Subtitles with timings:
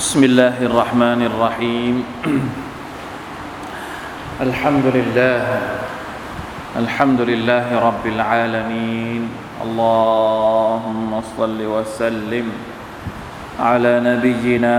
[0.00, 1.94] بسم الله الرحمن الرحيم.
[4.48, 5.40] الحمد لله
[6.80, 9.22] الحمد لله رب العالمين.
[9.60, 12.46] اللهم صل وسلم
[13.60, 14.76] على نبينا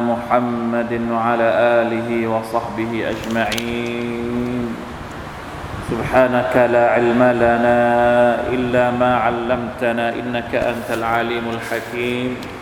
[0.00, 1.48] محمد وعلى
[1.84, 4.64] آله وصحبه أجمعين.
[5.92, 7.80] سبحانك لا علم لنا
[8.48, 12.61] إلا ما علمتنا إنك أنت العليم الحكيم.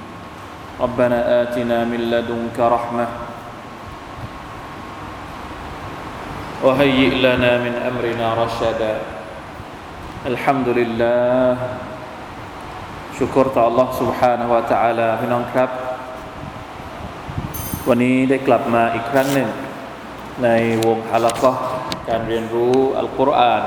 [0.80, 3.06] ربنا آتنا من لدنك رحمة
[6.64, 8.94] وهيئ لنا من أمرنا رشدا
[10.26, 11.56] الحمد لله
[13.16, 15.70] ชุกรต่อ Allah سبحانه และ تعالى พี่น้องครับ
[17.88, 19.48] วันนี้ได้กลับมาอีกครั้งหนึ่ง
[20.44, 20.48] ใน
[20.86, 21.52] วงฮาละกะ
[22.08, 23.62] การเรียนรู้อัลกุรอาน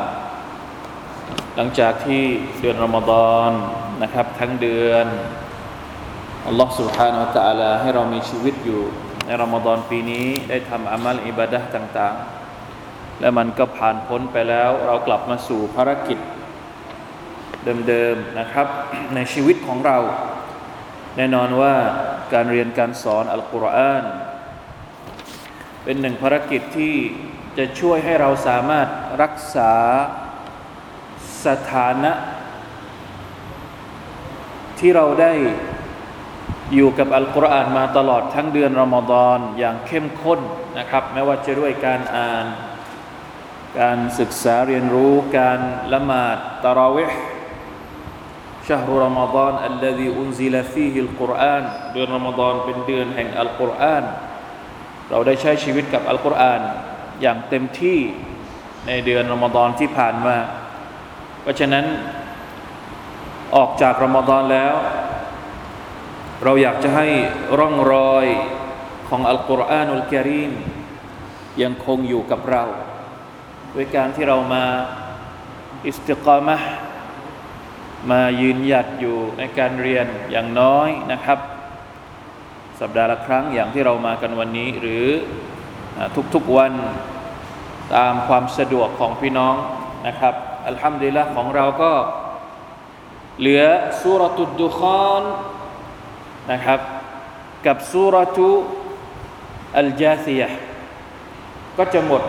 [1.56, 2.24] หลังจากที่
[2.60, 3.52] เดือนรอมฎอน
[4.04, 5.06] นะครับ ทั้งเดือน
[6.48, 8.82] อัลลอฮ์ سبحانه และ تعالى ให้เรามีชีวิตอยู่
[9.26, 16.20] ในรอมฎอนปีนี้ได้ทำอามัลอิบาดะต่างๆ และมันก็ผ่านพ้นไปแล้ว เรากลับมาสู่ภารกิจ
[17.88, 18.68] เดิมๆนะครับ
[19.16, 19.98] ในชีวิตของเรา
[21.18, 21.76] แน่นอนว่า
[22.34, 24.06] การเรียนการสอนอัลกุรอาน
[25.84, 26.96] เป็นหนึ่งภารกิจที่
[27.58, 28.88] จะช่วยให้เราสามารถ
[29.22, 29.74] รักษา
[31.46, 32.12] สถานะ
[34.80, 35.34] ที่เราได้
[36.75, 40.41] อยู่กับอัลกุรอานมาตลอดทั้งเดือนรอมฎอนอย่างเข้มข้น
[40.79, 42.47] นะครับไม่ว่าจะด้วยการอ่าน
[43.81, 45.61] การศึกษาเรียนรู้การ
[45.93, 47.19] ละหมาดตะราวิห์
[48.69, 54.05] ชาฮรุรอมฎอนอัลลซีอุนซิลฟีฮิลกุรอานเดือนรอมฎอนเป็นเดือนแห่งอัลกุรอาน
[55.11, 56.61] เราได้ใช้ชีวิตกับอัลกุรอาน
[57.23, 57.99] อย่างเต็มที่
[58.87, 60.37] ในเดือนรอมฎอนที่ผ่านมา
[61.43, 61.85] เพราะฉะนั้น
[63.57, 64.75] ออกจากรอมฎอนแล้ว
[66.45, 67.09] เราอยากจะให้
[67.59, 68.27] ร่องรอย
[69.09, 70.53] ของอัลกุรอานุลกิริม
[71.63, 72.65] ยังคงอยู่กับเรา
[73.75, 74.65] ด้วยการที่เรามา
[75.87, 76.57] อิสติกามะ
[78.11, 81.39] มายืนหยัดอยู่ในการเรียนอย่างน้อยนะครับ
[82.81, 85.07] สัปดาห์ละครั้งอย่างที่เรามากันวันนี้ หรือ
[86.35, 86.73] ทุกๆวัน
[87.95, 89.57] ตามความสะดวกของพี่น้อง
[90.07, 90.35] นะครับ
[90.69, 91.93] อัลฮัมดุลิลละของเราก็
[93.41, 93.63] เหลือ
[94.03, 95.23] สุรตุดดุคอน
[96.53, 96.81] นะครับ
[97.67, 98.51] กับสุรทู
[99.79, 100.49] อัลจาซียะ
[101.77, 102.23] ก็จะหมด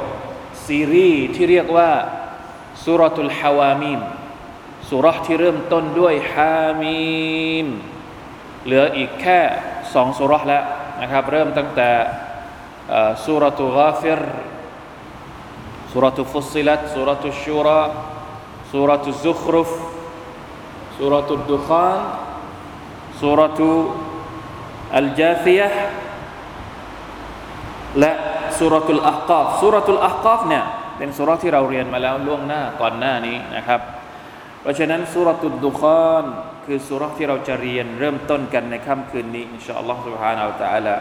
[0.65, 1.91] ซีรีส์ที่เรียกว่า
[2.83, 3.99] สุรทุลฮาวามีม
[4.89, 7.67] สุรที่เริ่มต้นด้วยฮามีม
[8.65, 9.39] เหลืออีกแค่
[9.93, 10.63] สองสุรแล้ว
[11.01, 11.89] นะครับ เริ่มตั้งแต่
[13.25, 14.21] สุรทุกาฟิร
[15.91, 17.81] สุรทุฟุสิลัตสุรทุชูรา
[18.71, 19.71] สุรทุซุครุฟ
[20.97, 21.99] สุรทุดุคาน
[23.19, 23.71] สุรทุ
[24.96, 25.68] อัลจาซียะ
[28.00, 28.12] และ
[28.58, 30.64] สุรทุลอักาฟสุรทุลอักาฟเนี่ย
[30.98, 33.80] เป็นสุรที่เราเรียนมาแล้วล่วงหน้าก่อนหน้านี้นะครับ
[34.60, 36.24] เพราะฉะนั้นสุรทุลดุคอน
[36.66, 40.94] คือสุรที่เราจะเรียนเริ่มต้นกันในค่ำคืนนี้อินชาอัลลอฮฺ سبحانه และ تعالى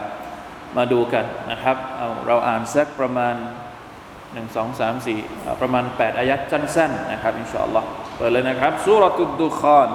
[0.76, 3.34] มาดูกันนะครับเอาเราอ่านสักประมาณ
[4.32, 5.18] หนึ่งสองสามสี่
[5.60, 9.90] ประมาณแปดอายัดสั้นๆนะครับอินชาอัลลอฮฺเปิดเลยนะครับสุรทุลดุคอน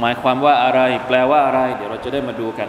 [0.00, 2.68] หมายความว่าอะไร แปลว่าอะไร เดี๋ยวเราจะได้มาดูกัน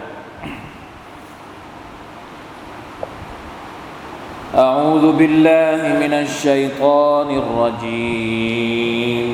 [4.58, 9.28] أعوذ بالله من الشيطان الرجيم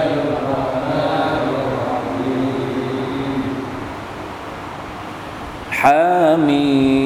[5.82, 7.02] حميم.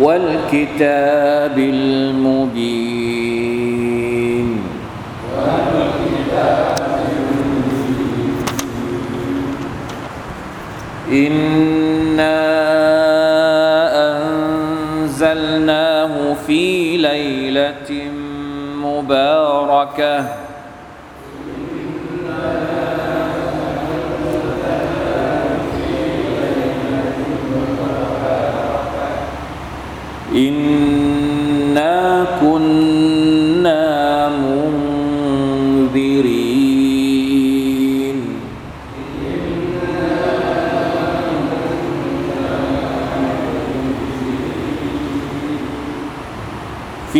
[0.00, 2.94] والكتاب المبين.
[11.12, 12.44] إنا
[15.04, 17.83] أنزلناه في ليلة
[19.03, 20.25] مباركة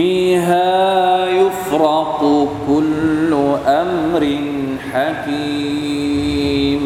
[0.05, 2.21] فيها يفرق
[2.69, 3.33] كل
[3.67, 4.23] أمر
[4.93, 6.83] حكيم.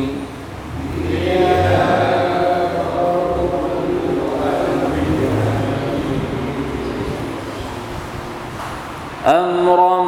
[9.26, 10.02] أمرا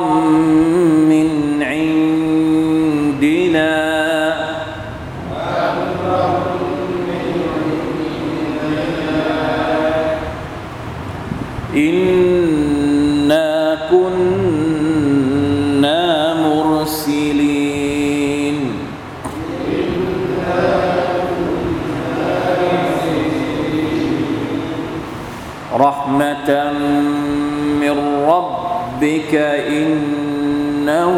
[29.31, 29.39] ربك
[29.71, 31.15] إنه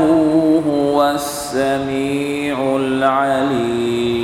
[0.69, 4.23] هو السميع العليم.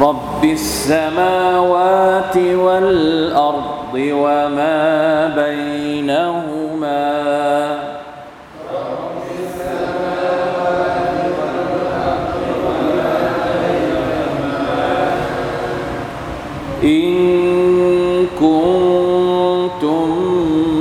[0.00, 5.67] رب السماوات والأرض وما بينهما
[19.67, 20.76] كنتم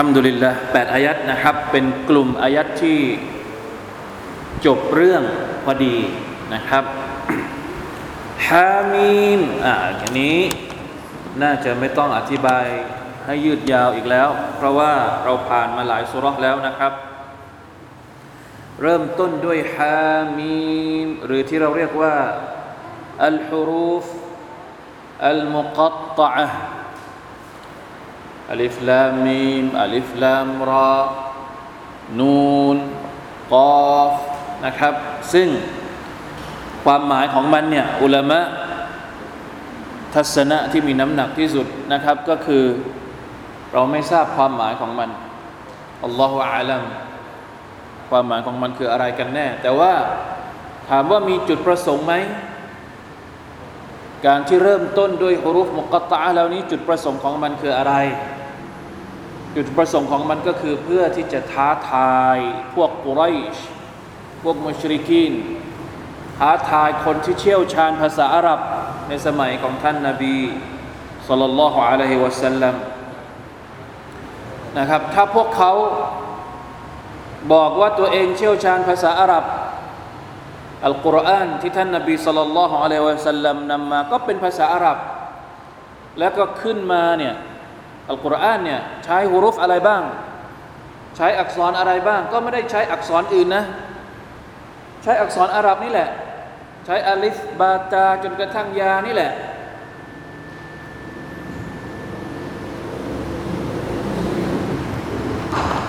[0.00, 2.98] ฮัมดุลิลละแปดอายัดนะครับ เป็นกลุ่มอายัดที่
[4.66, 5.22] จบเรื่อง
[5.64, 5.96] พอดี
[6.54, 6.84] นะครับ
[8.48, 10.38] ฮามีมอ่าอันนี้
[11.42, 12.66] น่าจะไม่ต้องอธิบาย
[13.26, 14.92] ให้ยืดยาวอีกแล้ว เพราะว่า
[15.24, 16.92] เราผ่านมาหลายสุราะห์แล้วนะครับ
[18.82, 20.58] เริ่มต้นด้วยฮามี
[21.04, 22.16] มหรือที่เราเรียกว่า
[23.26, 24.06] อัลฮุรูฟ
[25.28, 26.48] อัลมุกัตตะ
[28.50, 30.98] อัลิฟลามีมอัลิฟลามรอ
[32.18, 32.76] นูน
[33.52, 33.54] ก
[33.94, 34.14] อฟ
[34.64, 34.94] นะครับ
[35.32, 35.48] ซึ่ง
[36.84, 38.40] ความหมายของมันเนี่ยอุลามะ
[40.14, 42.64] ทัศนะที่มีน้ำหนักที่สุดนะครับก็คือ
[43.72, 45.10] เราไม่ทราบความหมายของมัน
[46.04, 46.82] อัลลอฮฺอาลัม
[48.10, 49.92] ความหมายของมันคืออะไรกันแน่ แต่ว่า
[50.88, 52.14] ถามว่ามีจุดประสงค์ไหม
[54.26, 57.94] การที่เริ่มต้นด้วยฮุรุฟมุกตะแล้วนี้จุดประสงค์ของมันคืออะไร
[59.56, 62.36] จุดประสงค์ของมันก็คือเพื่อที่จะท้าทาย
[62.74, 63.22] พวกกุไร
[63.54, 63.56] ช
[64.42, 65.32] พวกมุชริกีน
[66.38, 68.60] ท้าทายคนที่เชี่ยวชาญภาษาอาหรับ
[69.08, 70.36] ในสมัยของท่านนาบี
[71.28, 72.74] สุลต่านละฮ์อะลัยฮิวะสัลลัม
[74.78, 75.72] นะครับ ถ้าพวกเขา
[77.52, 79.44] บอกว่าตัวเองเชี่ยวชาญภาษาอาหรับ
[80.86, 84.98] อัลกุรอานที่ท่านนาบีสุลต่านละฮ์อะลัยฮิวะสัลลัมนำมาก็เป็นภาษาอาหรับ
[86.18, 87.34] แล้วก็ขึ้นมาเนี่ย
[88.10, 90.02] อัลกุรอานเนี่ยใช้ฮุรุฟอะไรบ้าง
[91.16, 93.64] ใช้อักษรอะไรบ้าง ก็ไม่ได้ใช้อักษรอื่นนะ
[95.02, 96.08] ใช้อักษรอาหรับนี่แหละ
[96.86, 99.32] ใช้อาลิฟบาตาจนกระทั่งยานี่แหละ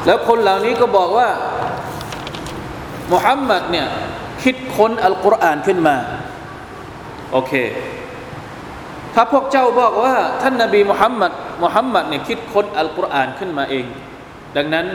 [0.06, 1.28] แล้วคนเหล่านี้ก็บอกว่า
[3.12, 3.88] มุฮัมมัดเนี่ย
[4.44, 5.96] คิดค้นอัลกุรอานขึ้นมา
[7.32, 7.54] โอเค
[9.14, 11.32] ถ้าพวกเจ้าบอกว่า ท่านนาบีมุฮัมมัด
[11.64, 13.86] มุฮัมมัดเนี่ยคิดค้นอัลกุรอานขึ้นมาเอง
[14.58, 14.86] ดังนั้น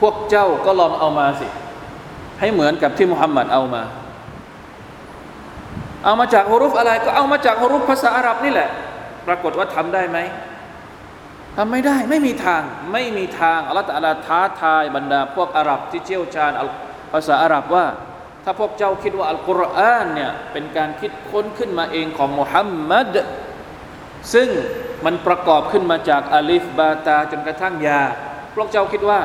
[0.00, 1.46] พวกเจ้าก็ลองเอามาสิ
[2.40, 3.82] ให้เหมือนกับที่มุฮัมมัดเอามา
[6.04, 8.68] เอามาจากฮุรุฟอะไร ก็เอามาจากฮุรุฟภาษาอาหรับนี่แหละ
[9.26, 10.18] ปรากฏว่าทำได้ไหม
[11.56, 12.62] ทำไม่ได้ไม่มีทาง
[12.92, 16.52] ไม่มีทางอัลลอฮฺตะลาท้าทายบรรดาพวกอาหรับที่เชี่ยวชาญ
[17.12, 17.86] ภาษาอาหรับว่า
[18.44, 23.14] ถ้าพวกเจ้าคิดว่าอัลกุรอานเนี่ยเป็นการคิดค้นขึ้นมาเองของมุฮัมมัด
[24.34, 24.48] ซึ่ง
[25.04, 28.00] มันประกอบขึ้นมาจากอาลิฟบาตาจนกระทั่งยา
[28.54, 29.20] พวกเจ้าคิดว่า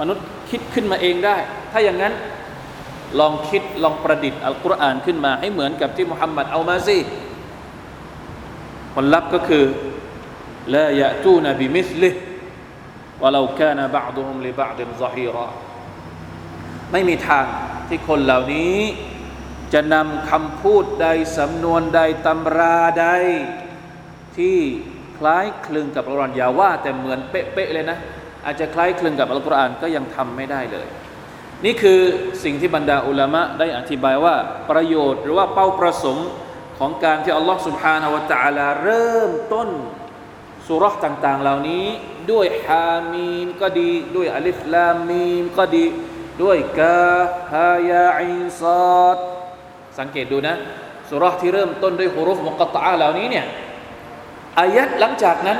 [0.00, 1.36] มนุษย์คิดขึ้นมาเองได้
[1.72, 2.14] ถ้าอย่างนั้น
[3.20, 6.98] ลองคิดลองประดิษฐ์อัลกุรอานขึ้นมาให้เหมือนกับที่มุฮัมมัดเอามาสิ
[8.94, 9.64] ผลลัพธ์ก็คือ
[10.74, 12.10] ลายะตูนบิมิสลิ
[13.22, 15.46] วะลาคนบะดุมลิบะดินซะฮีรอ
[16.92, 17.46] ไม่มีทาง
[17.88, 18.78] ที่คนเหล่านี้
[19.72, 21.06] จะนำคำพูดใด
[21.38, 23.06] สำนวนใดตำราใด
[24.38, 24.58] ที่
[25.18, 27.98] คล้ายคลึงกับอัลกุรอานอย่าว่า แต่เหมือนเป๊ะๆเลยนะ
[28.44, 30.86] อาจจะคล้ายคลึงกับอัลกุรอานก็ยังทำไม่ได้เลย
[31.64, 32.00] นี่คือ
[32.44, 34.34] สิ่งที่บรรดาอุลามะได้อธิบายว่า
[34.70, 36.28] ประโยชน์หรือว่าเป้าประสงค์
[36.78, 39.68] ของการที่อัลลอฮ์สุบฮานาวะตะลาเริ่มต้น
[40.68, 41.86] สุรษต่าง ๆ เหล่านี้
[42.30, 45.84] ด้วยฮามีนก็ดี ด้วยอัลิฟลามีนก็ดี
[46.42, 47.14] ด้วยกา
[47.52, 48.62] ฮายาอินซ
[49.02, 49.18] อด
[49.98, 50.56] สังเกตดูนะ
[51.10, 53.46] สุรษที่เริ่มต้นด้วยฮุรุฟมุกตะเหล่านี้เนี่ย
[54.58, 55.58] อายัดหลังจากนั้น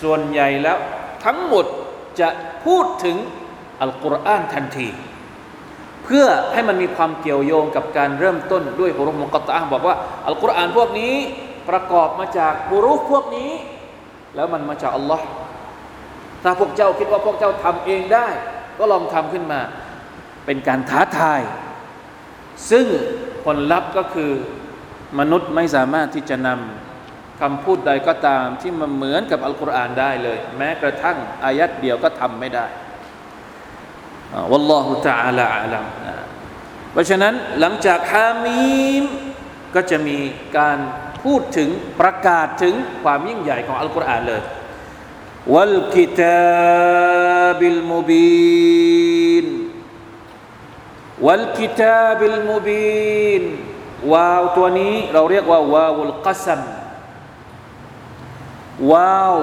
[0.00, 0.78] ส่วนใหญ่แล้ว
[1.24, 1.66] ทั้งหมด
[2.20, 2.28] จะ
[2.64, 3.16] พูดถึง
[3.80, 4.88] อัลกุรอานทันที
[6.04, 11.14] เพื่อให้มันมีความเกี่ยวโยงกับการเริ่มต้นด้วยฮุรุฟมุกตะบอกว่าอัลกุรอานพวกนี้
[11.68, 13.50] ประกอบมาจากฮุรุฟพวกนี้
[14.34, 15.26] แล้วมันมาจากอัลลอฮ์
[16.42, 18.28] ถ้าพวกเจ้าคิดว่าพวกเจ้าทำเองได้
[18.78, 19.60] ก็ลองทำขึ้นมา
[20.46, 21.40] เป็นการท้าทาย
[22.70, 22.86] ซึ่ง
[23.44, 24.30] ผลลัพธ์ก็คือ
[25.18, 26.85] มนุษย์ไม่สามารถที่จะนำ
[27.40, 32.66] คำพูดใดก็ตามที่มันเหมือนกับอัลกุรอานได้เลย แม้กระทั่งอายัดเดียวก็ทำไม่ได้
[34.50, 35.84] วัลลอฮุตะอาลาอาลัม
[36.92, 39.04] เพราะฉะนั้นหลังจากฮามีม
[39.74, 40.18] ก็จะมี
[40.58, 40.78] การ
[41.22, 41.68] พูดถึง
[42.00, 44.42] ประกาศถึงความยิ่งใหญ่ของอัลกุรอานเลย
[45.54, 49.46] วัลกิตาบิลมุบีน
[51.26, 53.42] วัลกิตาบิลมุบีน
[54.12, 56.60] วาวตัวนี้เราเรียกว่าวาวุลกัสัม
[58.92, 59.36] ว้าว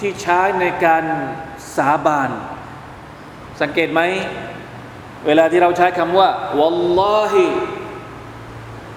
[0.00, 1.04] ที่ใช้ในการ
[1.76, 2.30] สาบาน
[3.60, 4.00] สังเกตไหม
[5.26, 7.46] เวลาที่เราใช้คำว่าวัลลอฮิ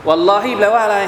[0.08, 1.00] วัลลอฮิแปลว่าอะไร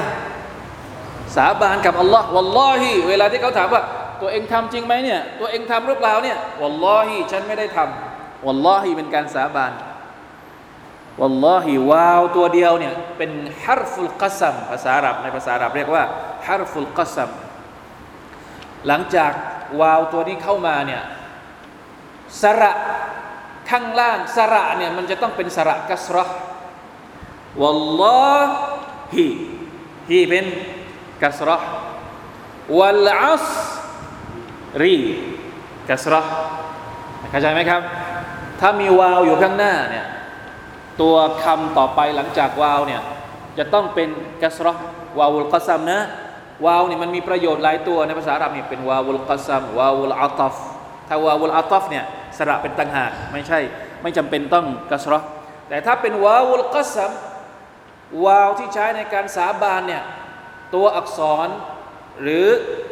[1.36, 3.82] สาบานกับอัลลอฮ์วัลลอฮิเวลาที่เขาถามว่า
[4.20, 9.72] ตัวเองทำจริงไหมเนี่ยตัวเองทำหรือเปล่าเนี่ยวัลลอฮิฉันไม่ได้ทำวัลลอฮิเป็นการสาบาน
[11.20, 13.30] วัลลอฮิวาวตัวเดียวเนี่ยเป็น
[13.62, 16.04] ฮารฟุลกัซัมภาษาอาหรับในภาษาอาหรับเรียกว่า
[16.46, 17.30] ฮารฟุลกัซัม
[18.86, 19.32] หลังจาก
[19.80, 21.02] วาวตัวนี้เข้ามาเนี่ย
[22.42, 22.72] สระ
[23.70, 26.24] ข้างล่างสระเนี่ยมันจะต้องเป็นสระกัสรอ
[27.60, 28.40] วัลลอ
[29.14, 29.26] ฮิ
[30.10, 30.46] ฮีเป็น
[31.22, 31.56] กัสรอ
[32.78, 33.46] วัลอัส
[34.82, 34.96] รี
[35.90, 36.20] กัสรอ
[37.30, 37.82] เข้าใจไหมครับ
[38.60, 40.06] ถ้ามีวาวอยู่ข้างหน้าเนี่ย
[41.00, 43.02] ตัวคำต่อไปหลังจากวาวเนี่ย
[43.58, 44.08] จะต้องเป็น
[44.42, 44.72] กัสรอ
[45.18, 45.98] วาวุลกัซัมนะ
[46.64, 50.54] วาวเนี่ยมันมีประโยชน์หลายตัวในภาษาอาหรับนี่เป็นวาวุลกัซัมวาวุลอัตฟ
[51.08, 52.04] ถ้าวาวุลอัตฟเนี่ย
[52.36, 53.58] สระเป็นต่างหากไม่ใช่
[54.02, 55.18] ไม่จำเป็นต้องกัสรอ
[55.68, 57.12] แต่ถ้าเป็นวาวุลกัซัม
[58.24, 60.02] วาวที่ใช้ในการสาบานเนี่ย
[60.74, 61.48] ตัวอักษร
[62.22, 62.46] หรือ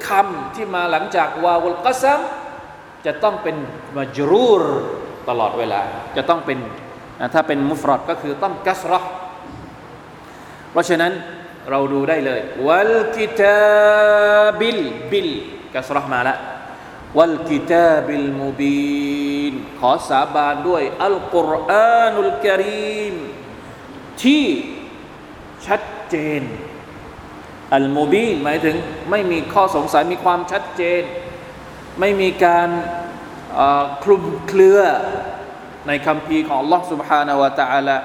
[0.08, 2.20] คำที่มาหลังจากวาวุลกัซัม
[3.06, 3.56] จะต้องเป็น
[3.96, 4.62] มัจรูร
[5.28, 5.80] ตลอดเวลา
[6.16, 6.58] จะต้องเป็น
[7.34, 9.00] ถ้าเป็นمفردก็คือต้องكسرة
[10.72, 11.12] เพราะฉะนั้น
[11.69, 15.29] เราดูได้เลยวัลกิตาบิลบิล
[15.73, 16.35] กัสรอมาละ
[17.17, 23.15] วัลกิตาบิลมุบีนขอสาบานด้วยอัลกุรอานุลกิริม
[24.23, 24.45] ที่
[25.65, 26.41] ชัดเจน
[27.75, 28.75] อัลมุบีนหมายถึง
[29.11, 31.01] ไม่มีข้อสงสัยมีความชัดเจน
[31.99, 32.69] ไม่มีการ
[34.03, 34.79] คลุมเครือ
[35.87, 37.97] ในคำพีของ Allah سبحانه และ تعالى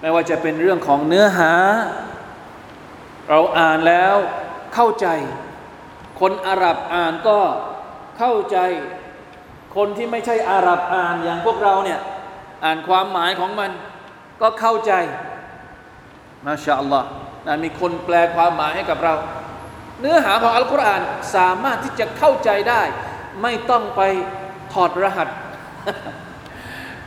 [0.00, 1.52] ไม่ว่าจะเป็นเรื่องของเนื้อหา
[3.29, 4.15] เราอ่านแล้ว
[4.75, 5.07] เข้าใจ
[6.19, 7.39] คนอาหรับอ่านก็
[8.17, 8.57] เข้าใจ
[9.75, 11.99] คนที่ไม่ใช่อาหรับอ่านอย่างพวกเราเนี่ย
[12.63, 13.71] อ่านความหมายของมัน
[14.41, 14.93] ก็เข้าใจ
[16.45, 17.07] มาชาอัลลอฮ์
[17.47, 19.13] นะมีคนแปลความหมายให้กับเรา
[19.99, 21.01] เนื้อหาของอัลกุรอาน
[21.35, 22.81] สามารถที่จะเข้าใจได้
[23.41, 24.01] ไม่ต้องไป
[24.73, 25.29] ถอดรหัส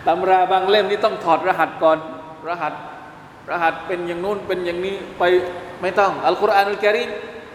[0.07, 1.99] ตำราบางเล่มนี่ต้องถอดรหัสก่อน
[2.49, 2.73] รหัส
[3.51, 5.25] รหัสเป็นอย่างนู้นเป็นอย่างนี้ไป
[5.82, 7.10] ไม่ต้อง อัลกุรอานอัลกิริม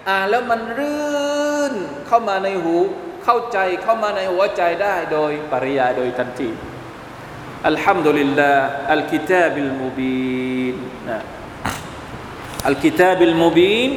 [0.08, 1.74] อ่านแล้วมันรื่น
[2.06, 2.76] เข้ามาในหู
[3.24, 6.50] เข้าใจเข้ามาในหัวใจได้โดยปริยายโดยทันที
[7.68, 10.76] อัลฮัมดุลิลลาห์อัลกิตาบิลมุบีน
[11.10, 11.20] นะ
[12.70, 13.90] الكتاب المبين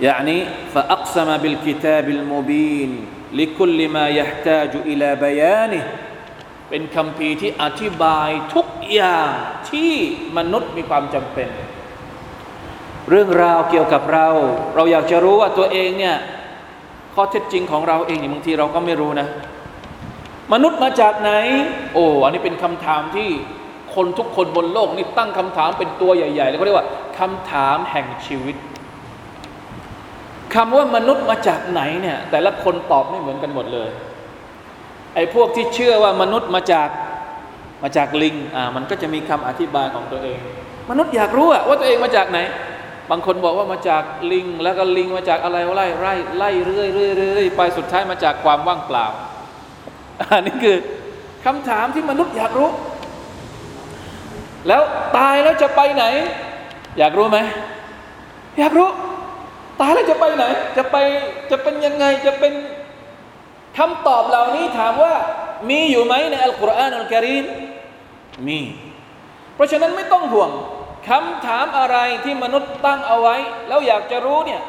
[0.00, 0.38] يعني
[0.74, 2.90] فأقسم بالكتاب المبين
[3.32, 5.84] لكل ما يحتاج إلى بيانه
[6.70, 9.30] เป็นคำพีที่อธิบายทุกอย่าง
[9.70, 9.92] ที่
[10.36, 11.48] มนุษย์มีความจำเป็น
[13.09, 14.27] เรื่องราวเกี่ยวกับเรา
[14.75, 16.15] เราอยากจะรู้ว่าตัวเองเนี่ย
[17.15, 19.27] ข้อเท็จจริงของเราเองบางทีเราก็ไม่รู้นะ
[20.53, 21.31] มนุษย์มาจากไหน
[21.93, 23.29] โอ้อันนี้เป็นคำถามที่
[23.95, 26.87] คนทุกคนบนโลกนี่ตั้งคำถามเป็นตัวใหญ่ๆแล้วก็เรียกว่า
[27.19, 28.55] คำถามแห่งชีวิต
[30.53, 33.89] คำว่ามนุษย์มาจากไหนเนี่ยแต่ละคนตอบไม่เหมือนกันหมดเลย
[35.15, 36.89] ไอ้พวกที่เชื่อว่ามนุษย์มาจาก
[37.83, 40.39] มาจากลิงอ่ามันก็จะมีคำอธิบายของตัวเอง
[40.89, 42.39] มนุษย์อยากรู้ว่าตัวเองมาจากไหน
[43.11, 49.05] บางคนบอกว่ามาจากลิง แล้วก็ลิงมาจากอะไรไล่ไล่ไล่เรื่อยเรื่อยเรื่อยไปสุดท้ายมาจากความว่างเปล่า
[50.31, 50.77] อันนี้คือ
[51.45, 52.69] คำถามที่มนุษย์อยากรู้
[54.67, 54.81] แล้ว
[55.17, 56.05] ตายแล้วจะไปไหน
[56.97, 57.37] อยากรู้ไหม
[58.59, 58.89] อยากรู้
[59.81, 60.45] ตายแล้วจะไปไหน
[60.77, 60.95] จะไป
[61.51, 62.53] จะเป็นยังไงจะเป็น
[63.77, 65.13] คำตอบเหล่านี้ถามว่า
[65.69, 67.45] มีอยู่ไหมในอัลกุรอานอัลกิริม
[68.47, 68.59] มี
[69.55, 70.49] เพราะฉะนั้นไม่ต้องห่วง
[71.09, 73.35] คำถามอะไรที่มนุษย์ตั้งเอาไว้
[73.67, 74.61] แล้วอยากจะรู้เนี่ย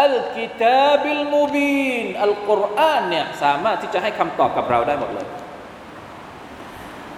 [0.00, 5.26] อัลกิตาบิลมูบีนอัลกุรอานเนี่ยสามารถที่จะให้คำตอบกับเราได้หมดเลย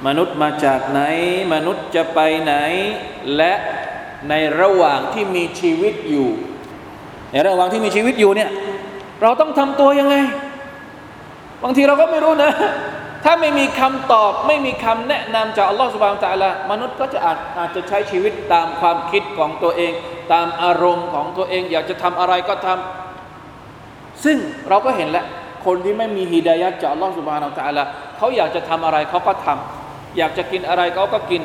[0.07, 1.01] มนุษย์มาจากไหน
[1.55, 2.55] มนุษย์จะไปไหน
[3.37, 3.53] และ
[4.29, 6.29] ในระหว่างที่มีชีวิตอยู่
[7.33, 8.51] ในระหว่างที่มีชีวิตอยู่เนี่ย
[9.23, 10.17] เราต้องทำตัวยังไง
[11.63, 12.53] บางทีเราก็ไม่รู้นะ
[13.25, 19.93] ถ้าไม่มีคำตอบไม่มีคำแนะนำจากอัลลอฮฺสุบานตะละมนุษย์ก็จะอาจอาจจะใช้ชีวิตตามความคิดของตัวเอง
[20.33, 24.37] ตามอารมณ์ของตัวเอง อยากจะทำอะไรก็ทำซึ่ง
[24.69, 25.27] เราก็เห็นแล้ว
[25.67, 27.85] คนที่ไม่มีฮิดายัดจากอัลลอฮฺสุบานตะละ
[28.17, 31.43] เขาอยากจะทำอะไรเขาก็ทำอยากจะกินอะไรเขาก็กิน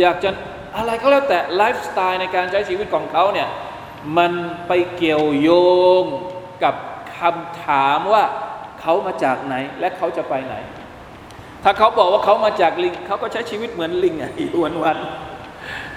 [0.00, 0.30] อยากจะ
[0.76, 3.48] อะไรก็แล้วแต่ไลฟ์สไตล์ในการใช้ชีวิตของเขาเนี่ย
[4.16, 4.32] มัน
[4.68, 5.50] ไปเกี่ยวโย
[6.02, 6.04] ง
[6.64, 6.74] กับ
[7.18, 8.24] คำถามว่า
[8.80, 10.56] เขามาจากไหนและเขาจะไปไหน
[11.63, 14.97] ถ้าเขาบอกว่าเขามาจากลิง เขาก็ใช้ชีวิตเหมือนลิงอ่ะอยู่วันวัน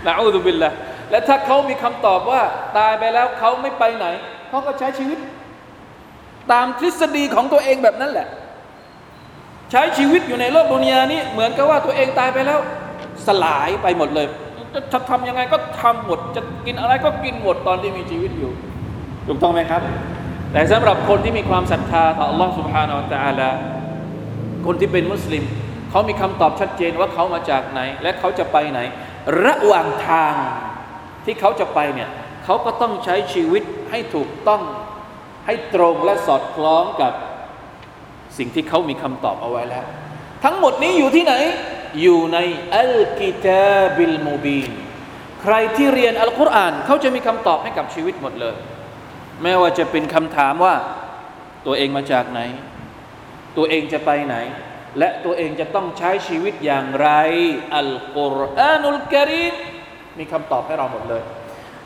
[0.06, 0.72] นะอูดุบิลละ
[1.10, 2.42] และถ้าเขามีคำตอบว่า
[2.78, 4.06] ตายไปแล้วเขาไม่ไปไหน
[4.48, 5.18] เขาก็ใช้ชีวิต
[6.52, 8.28] ตามทฤษฎีของตัวเองแบบนั้นแหละ
[9.70, 12.58] ใช้ชีวิตอยู่ในโลกดุนยานี้ เหมือนกับว่าตัวเองตายไปแล้ว
[13.26, 14.26] สลายไปหมดเลย
[14.92, 18.52] จะทำยังไงก็ทำหมด จะกินอะไรก็กินหมดตอนที่มีชีวิตอยู่
[19.26, 19.82] ถูกต้องไหมครับ
[20.52, 23.50] แต่สำหรับคนที่มีความศรัทธาต่อ Allah سبحانه และ تعالى
[24.65, 25.43] คนที่เป็นมุสลิม
[25.89, 28.79] เขามีคำตอบชัดเจนว่าเขามาจากไหน และเขาจะไปไหน
[29.45, 30.33] ระหว่างทาง
[31.25, 32.09] ที่เขาจะไปเนี่ย
[32.45, 34.61] เขาก็ต้องใช้ชีวิตให้ถูกต้อง
[35.45, 37.13] ให้ตรงและสอดคล้องกับ
[38.37, 39.85] สิ่งที่เขามีคำตอบเอาไว้แล้ว
[40.43, 41.33] ทั้งหมดนี้อยู่ที่ไหน
[42.01, 42.37] อยู่ใน
[42.75, 44.71] อัลกิตาบิลมูบีน
[45.41, 48.55] ใครที่เรียนอัลกุรอานเขาจะมีคำตอบให้กับชีวิตหมดเลย
[49.41, 50.73] แม้ว่าจะเป็นคำถามว่า
[51.65, 52.39] ตัวเองมาจากไหน
[53.57, 54.35] ตัวเองจะไปไหน
[54.99, 57.09] และตัวเองจะต้องใช้ชีวิตอย่างไร
[57.75, 59.53] อัลกุรอานุลกิริม
[60.19, 61.23] มีคำตอบให้เราหมดเลย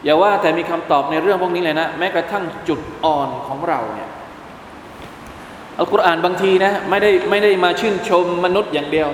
[0.04, 4.10] อย่าว่าแต่มีคำตอบในเรื่องพวกนี้เลยนะ แม้กระทั่งจุดอ่อนของเราเนี่ย
[5.80, 9.10] อัลกุรอานบางทีนะไม่ได้ไม่ได้มาชื่นชมมนุษย์อย่างเดียว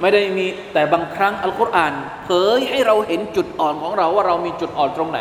[0.00, 1.92] ไม่ได้มีแต่บางครั้งอัลกุรอาน
[2.24, 5.18] เผยให้เราเห็นจุดอ่อนของเราว่าเรามีจุดอ่อนตรงไหน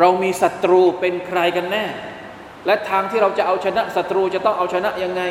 [0.00, 1.84] เรามีศัตรูเป็นใครกันแน่
[2.66, 5.22] และทางที่เราจะเอาชนะศัตรูจะต้องเอาชนะยังไง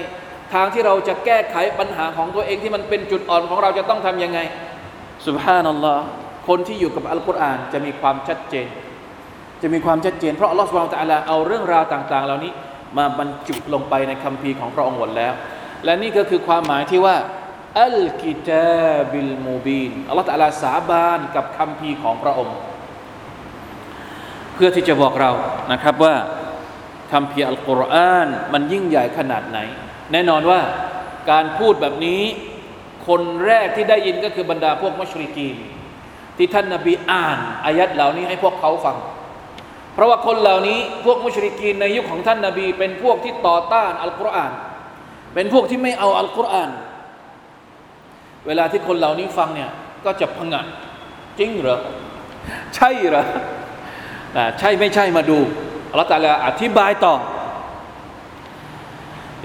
[0.54, 4.40] ทางที่เราจะแก้ไขปัญหาของตัวเองที่มันเป็นจุดอ่อนของเราจะต้องทำยังไง
[5.28, 6.04] สุบฮานัลลอฮ์
[6.48, 8.68] คนที่อยู่กับอัลกุรอานจะมีความชัดเจน
[9.62, 12.52] จะมีความชัดเจน เพราะอัลลอฮฺสุบฮานตะลาเอาเรื่องราวต่าง ๆ เหล่านี้
[12.98, 15.34] มาบรรจุลงไปในคัมภีร์ของพระองค์หมดแล้ว
[15.86, 17.16] และนี่ก็คือความหมายที่ว่า
[17.84, 22.58] อัลกิตาบิลมูบีนอัลลอฮฺตะลาสาบานกับคัมภีร์ของพระองค์
[24.54, 25.32] เพื่อที่จะบอกเรา
[25.72, 26.16] นะครับว่า
[27.12, 29.60] คำเพียอัลกุรอานมันยิ่งใหญ่ขนาดไหน
[30.12, 30.60] แน่นอนว่า
[31.32, 32.22] การพูดแบบนี้
[33.08, 35.56] คนแรกที่ได้ยินก็คือบรรดาพวกมัชริกีน
[36.38, 38.98] ที่ท่านนาบีอ่านอายัดเหล่านี้ให้พวกเขาฟัง
[39.94, 44.52] เพราะว่าคนเหล่านี้พวกมุชริกีนในยุคของท่านนาบี เป็นพวกที่ต่อต้านอัลกุรอาน
[45.34, 46.70] เป็นพวกที่ไม่เอาอัลกุรอาน
[48.48, 49.70] เวลาที่คนเหล่านี้ฟังเนี่ย
[50.06, 50.62] ก็จะพังะ
[51.40, 51.80] จริงเหรอ
[52.76, 53.26] ใช่เหรอ
[54.60, 55.40] ใช่ไม่ใช่มาดู
[55.92, 57.14] อัลลอฮฺตาลาอธิบายต่อ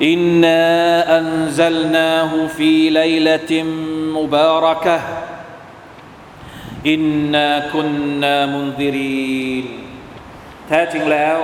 [0.09, 9.67] إنا أنزلناه في ليلة مباركة إنا كنا منذرين
[10.67, 11.39] แท้จริงแล้ว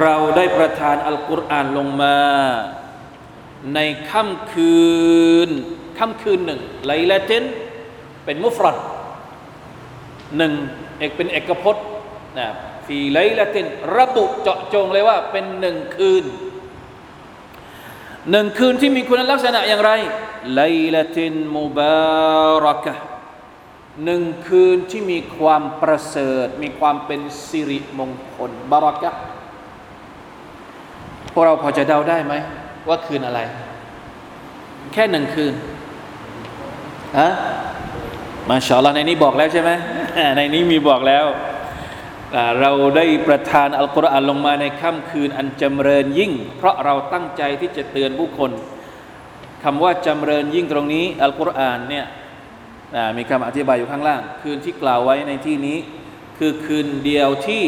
[0.00, 2.18] เราได้ประทานอัลกุรอานลงมา
[3.74, 3.78] ใน
[4.10, 4.82] ค่ำคื
[5.48, 5.50] น
[5.98, 7.44] ค่ำคืนหนึ่งไลลาติน
[8.24, 8.76] เป็นมุฟรัด
[10.36, 10.52] หนึ่ง
[10.98, 11.86] เอกเป็นเอกพจน์
[12.38, 12.48] นะ
[12.86, 16.24] ฟีไลละตินระบุเจาะจงเลยว่าเป็นหนึ่งคืน
[18.30, 19.92] หนึ่งคืนที่มีคุณลักษณะอย่างไร
[20.54, 20.62] ไล
[20.94, 22.94] ละตินมุบารักะ
[24.04, 29.10] หนึ่งคืนที่มีความประเสริฐ มีความเป็นสิริมงคลบารักะ
[31.32, 32.34] พวกเราพอจะเดาได้ไหม
[32.88, 33.40] ว่าคืนอะไร
[34.92, 35.54] แค่หนึ่งคืน
[37.18, 37.28] ฮะ
[38.48, 39.70] มาชาอัลอในนี้บอกแล้วใช่ไหม
[40.36, 41.24] ในนี้มีบอกแล้ว
[42.60, 48.50] เราได้ประทานอัลกุรอานลงมาในค่ำคืนอันจำเริญยิ่ง เพราะเราตั้งใจที่จะเตือนผู้คน
[49.62, 52.06] คำว่าจำเริญยิ่งตรงนี้อัลกุรอานเนี่ย
[53.16, 55.78] มีคำอธิบายอยู่ข้างล่าง คืนที่กล่าวไว้ในที่นี้
[56.38, 57.64] คือคืนเดียวที่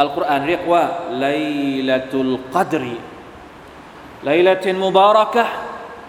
[0.00, 0.82] อัลกุรอานเรียกว่า
[1.20, 5.44] ليلة القدر الليلة المباركة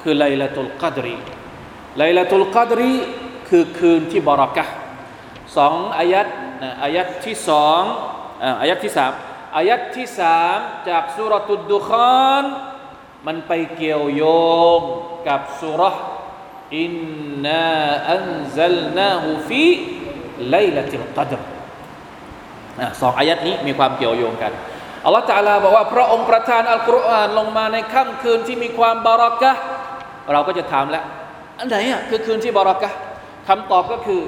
[0.02, 2.92] คือليلة القدر ليلة القدر
[3.50, 4.66] คือคืนที่บารักะ
[5.58, 6.28] สองอายัด
[6.62, 7.82] นะอายัดที่สอง
[8.62, 9.12] อายัดที่สาม
[9.58, 10.58] อายัดที่สาม
[10.90, 12.44] จากسورة الدخان
[13.28, 14.24] มันไปเกี่ยวโย
[14.78, 14.80] ง
[15.28, 15.82] กับสุร
[16.78, 16.94] إنا
[17.46, 21.42] أنزلناه في ليلة القدر
[23.02, 24.52] สองอายัดนี้มีความเกี่ยวโยงกัน
[25.06, 29.52] อัลลอฮฺตาลาบอกว่าพระองค์ประทานอัลกุรอานลงมาในค่ำคืนที่มีความบารักะ
[30.32, 31.04] เราก็จะถามแล้ว
[31.60, 32.90] อันไหนอะคือคืนที่บารักะ
[33.48, 34.22] คำตอบก็คือ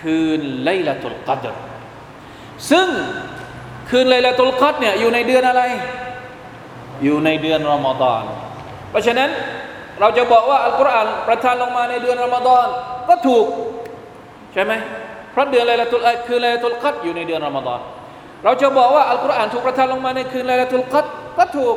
[0.00, 1.54] คืนليلة القدر
[2.70, 2.88] ซึ่ง
[3.90, 5.62] คืนليلة القدرเนี่ยอยู่ในเดือนอะไร
[7.04, 8.22] อยู่ในเดือนรอมฎอน
[8.90, 9.30] เพราะฉะนั้น
[10.00, 12.66] เราจะบอกว่าอัลกุรอานประทานลงมาในเดือนรอมฎอน
[13.08, 13.46] ก็ถูก
[14.52, 14.72] ใช่ไหม
[15.32, 17.80] เพราะเดือนไลลาตุลคือไลลาตุลกัดอยู่ในเดือนรอมฎอน
[18.44, 21.06] เราจะบอกว่าอัลกุรอานถูกประทานลงมาในคืนไลลาตุลกัด
[21.38, 21.76] ก็ถูก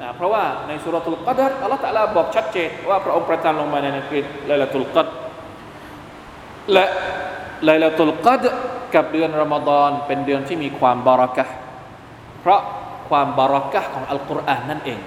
[0.00, 5.06] นะเพราะว่าในสุรตุลกัดอัลลอฮฺตะลาบอกชัดเจนว่าพระองค์ประทานลงมาในคืนไลลาตุลกัด
[6.72, 6.86] และ
[7.64, 8.44] ไลลาตุลกัด
[8.94, 11.44] กับเดือนรอมฎอนเป็นเดือนที่มีความบารักะ
[12.40, 12.60] เพราะ
[13.08, 15.00] ความบารักะของอัลกุรอานนั่นเอง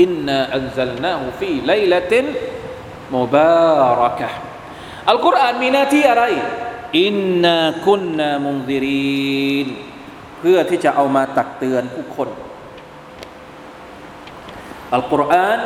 [0.00, 4.28] إنا أنزلناه في ليلة مباركة
[5.10, 6.24] อัลกุรอานมีหน้าที่อะไร
[7.02, 9.68] إنا كنا منذرين
[10.38, 12.28] เพื่อที่จะเอามาตักเตือนผู้คน
[14.94, 15.60] อัลกุรอาน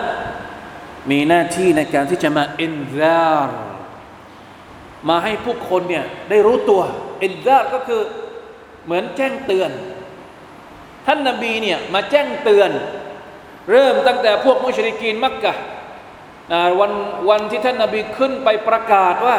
[1.11, 3.61] มีหน้าที่ในการที่จะมาإنذار
[5.09, 6.83] มาให้ผู้คนเนี่ยได้รู้ตัว
[7.23, 8.03] อินซาก็คือ
[8.85, 9.71] เหมือนแจ้งเตือน
[11.07, 12.71] ท่านนาบีเนี่ยมาแจ้งเตือน
[13.71, 15.55] เริ่มตั้งแต่พวกมุชริกีนมักกะ
[16.81, 16.93] วัน
[17.29, 19.37] วันที่ท่านนาบีขึ้นไปประกาศว่า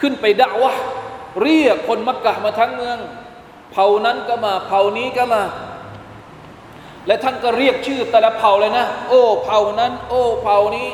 [0.00, 0.72] ขึ้นไปด่าวะ
[1.42, 2.98] เรียกคนมักกะมาทั้งเมือง
[3.72, 5.42] เผ่านั้นก็มาเผ่านี้ก็มา
[7.06, 10.88] และท่านก็เรียกชื่อแต่ละเผ่าเลยนะ โอ้เผ่านั้น โอ้เผ่านี้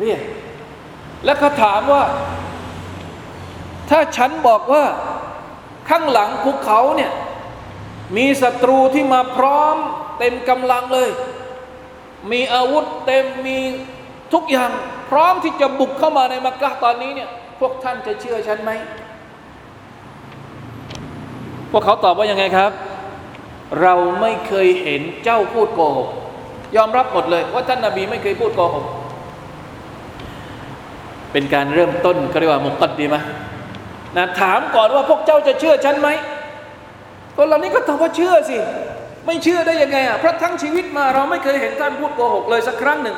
[0.00, 0.20] เรียก
[1.24, 2.02] แล้วก็ถามว่า
[3.90, 4.84] ถ้าฉันบอกว่า
[5.88, 7.12] ข้างหลังภูเขาเนี่ย
[8.16, 9.76] มีศัตรูที่มาพร้อม
[10.18, 11.10] เต็มกำลังเลย
[12.32, 13.58] มีอาวุธเต็มมี
[14.32, 14.70] ทุกอย่าง
[15.10, 17.28] พร้อมที่จะบุกเข้ามาในมักกะตอนนี้เนี่ย
[17.60, 18.70] พวกท่านจะเชื่อฉันไหม
[21.70, 22.70] พวกเขาตอบว่ายังไงครับ
[23.82, 26.08] เราไม่เคยเห็นเจ้าพูดโกหก
[26.76, 28.86] ยอมรับหมดเลย ว่าท่านนาบีไม่เคยพูดโกหก
[31.32, 33.16] เป็นการเริ่มต้นเขาเรียกว่ามุกัดดีไหม
[34.18, 36.08] นะถามก่อนว่าพวกเจ้าจะเชื่อฉันไหม
[37.36, 38.56] คนเหล่านี้ก็ตอบว่าเชื่อสิ
[39.26, 43.16] ไม่เชื่อได้ยังไงอะเพราะทั้งชีวิตมาเราไม่เคยเห็นท่านพูดโกหกเลยสักครั้งหนึ่ง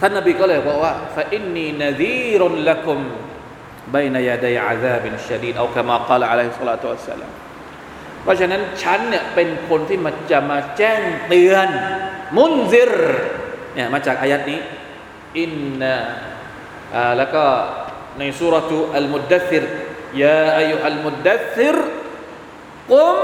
[0.00, 3.00] ท่านนบีก็เลยบอกว่าฟาอินนีนดีรุนละคุม
[3.94, 7.32] บนยาดยอาซาบินชดีดเอาคำกล่าวอะลัยฮิสลาตุอัสสลาม
[8.22, 11.68] เพราะฉะนั้นฉันเนี่ยเป็นคนที่มาจะมาแจ้งเตือน
[12.36, 12.92] منذر
[13.74, 14.60] เนี่ยมาจากอายัดนี้
[15.38, 15.94] อินนะ
[17.18, 17.44] แล้วก็
[18.18, 19.64] ในسورة المدثر
[20.22, 21.76] يا أيها المدثر
[22.92, 23.16] قم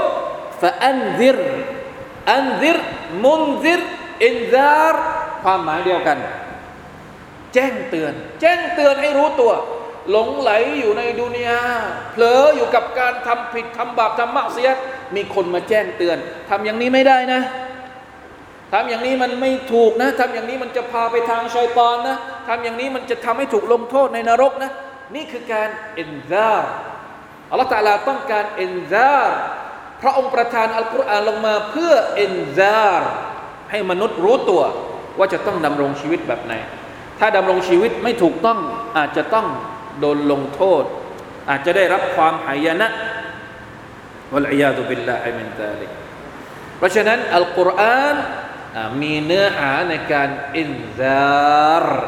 [0.61, 1.37] فأنذر
[2.33, 2.79] أنذر
[3.25, 3.81] منذر
[4.25, 5.03] إنذار
[5.43, 6.17] ความหมายเดียวกัน
[7.53, 9.53] แจ้งเตือน แจ้งเตือนให้รู้ตัว
[10.11, 11.59] หลงไหลอยู่ในดุนยา
[12.11, 14.69] เผลออยู่กับการทำผิดทำบาปทำمعصية
[15.15, 16.17] มีคนมาแจ้งเตือน
[16.49, 17.41] ทำอย่างนี้ไม่ได้นะ
[18.73, 24.71] ทำอย่างนี้มันไม่ถูกนะทำอย่างนี้มันจะพาไปทางชัยตอนนะทำอย่างนี้มันจะทำให้ถูกลงโทษในนรกนะ
[25.15, 26.71] นี่คือการإنذار
[27.49, 29.37] อัลลอฮฺตาลาต้องการإنذار
[30.01, 33.11] พระองค์ประทานอัลกุรอานลงมาเพื่อإنذار
[33.71, 34.61] ให้มนุษย์รู้ตัว
[35.17, 36.53] ว่าจะต้องดำรงชีวิตแบบไหน
[37.19, 38.59] ถ้าดำรงชีวิตไม่ถูกต้อง
[38.97, 39.47] อาจจะต้อง
[39.99, 40.83] โดนลงโทษ
[41.49, 42.87] อาจจะได้รับความหายนะ
[44.33, 45.91] والعياذ بالله من ذلك
[46.77, 48.15] เพราะฉะนั้นอัลกุรอาน
[49.00, 52.02] มีเนื้อหาในการอินซาร์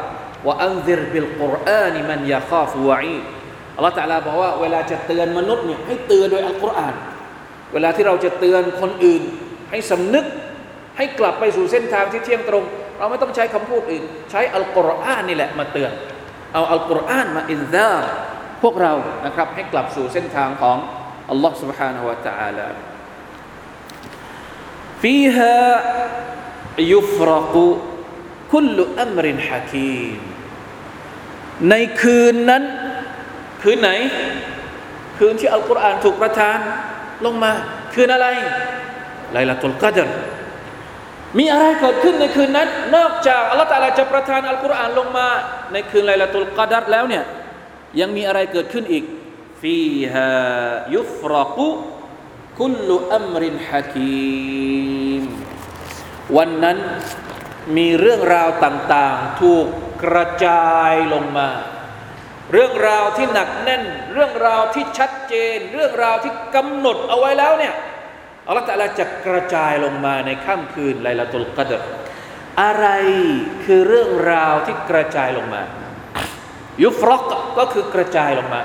[0.45, 3.17] ว่าอันซิรบิลกุรอานีมันยาคาฟูอี
[3.75, 6.95] อัลลอฮฺตะลาบอกว่าเวลาจะเตือนมนุษย์เนี่ยให้เตือนโดยอัลกุรอาน
[7.73, 9.21] เวลาที่เราจะเตือนคนอื่น
[9.69, 10.25] ให้สำนึก
[10.97, 12.63] ให้กลับไปสู่เส้นทางที่เที่ยงตรง
[12.97, 15.91] เราไม่ต้องใช้คำพูดอื่น ใช้อัลกุรอานนี่แหละมาเตือน
[16.53, 18.11] เอาอัลกุรอานมาอินซาร์
[18.63, 18.93] พวกเรา
[19.25, 20.77] นะครับให้กลับสู่เส้นทางของ
[21.29, 22.67] อัลลอฮฺ سبحانه และ تعالى
[25.03, 25.57] فيها
[26.92, 27.66] ยุฟรกุ
[28.52, 30.18] คุลอัมรินฮะคีม
[31.70, 32.62] ในคืนนั้น
[33.62, 33.90] คืนไหน
[35.18, 36.58] คืนที่อัลกุรอานถูกประทาน
[37.24, 37.52] ลงมา
[37.94, 38.26] คืนอะไร
[39.32, 40.08] ไลลาตุลกัดร
[41.38, 45.28] มีอะไรเกิดขึ้นในคืนนั้น นอกจากอัลลอฮฺตาลจะประทานอัลกุรอานลงมา
[45.72, 47.24] ในคืนไลลาตุลกัดรแล้วเนี่ย
[48.00, 49.04] ยังมีอะไรเกิดขึ้นอีก
[49.60, 49.76] ฟี
[50.14, 50.30] ฮา
[50.94, 51.68] ยุฟรกุ
[52.58, 55.45] คุลอัมรินฮะคีม
[56.36, 56.78] วันนั้น
[57.76, 59.66] มีเรื่องราวต่างๆ ถูก
[60.04, 61.48] กระจายลงมา
[62.52, 67.74] เรื่องราวที่หนักแน่น เรื่องราวที่ชัดเจน เรื่องราวที่กำหนดเอาไว้แล้วเนี่ย
[68.46, 71.82] อัลลอฮฺตะลาจะกระจายลงมาในค่ำคืนไลลาตุลกัดร
[72.62, 72.86] อะไร
[73.64, 75.62] คือเรื่องราวที่กระจายลงมา
[76.82, 78.62] ยุฟรอกก็คือกระจายลงมา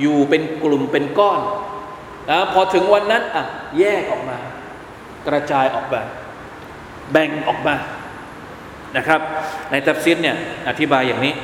[0.00, 1.40] อยู่เป็นกลุ่มเป็นก้อน
[2.30, 3.44] นะพอถึงวันนั้นอะ
[3.78, 4.38] แยกออกมา
[5.28, 6.02] กระจายออกมา
[7.11, 7.75] แบ่งออกมา
[8.97, 9.21] นะครับ
[9.71, 10.37] ในตัฟซีดเนี่ย
[10.69, 11.35] อธิบายอย่างนี้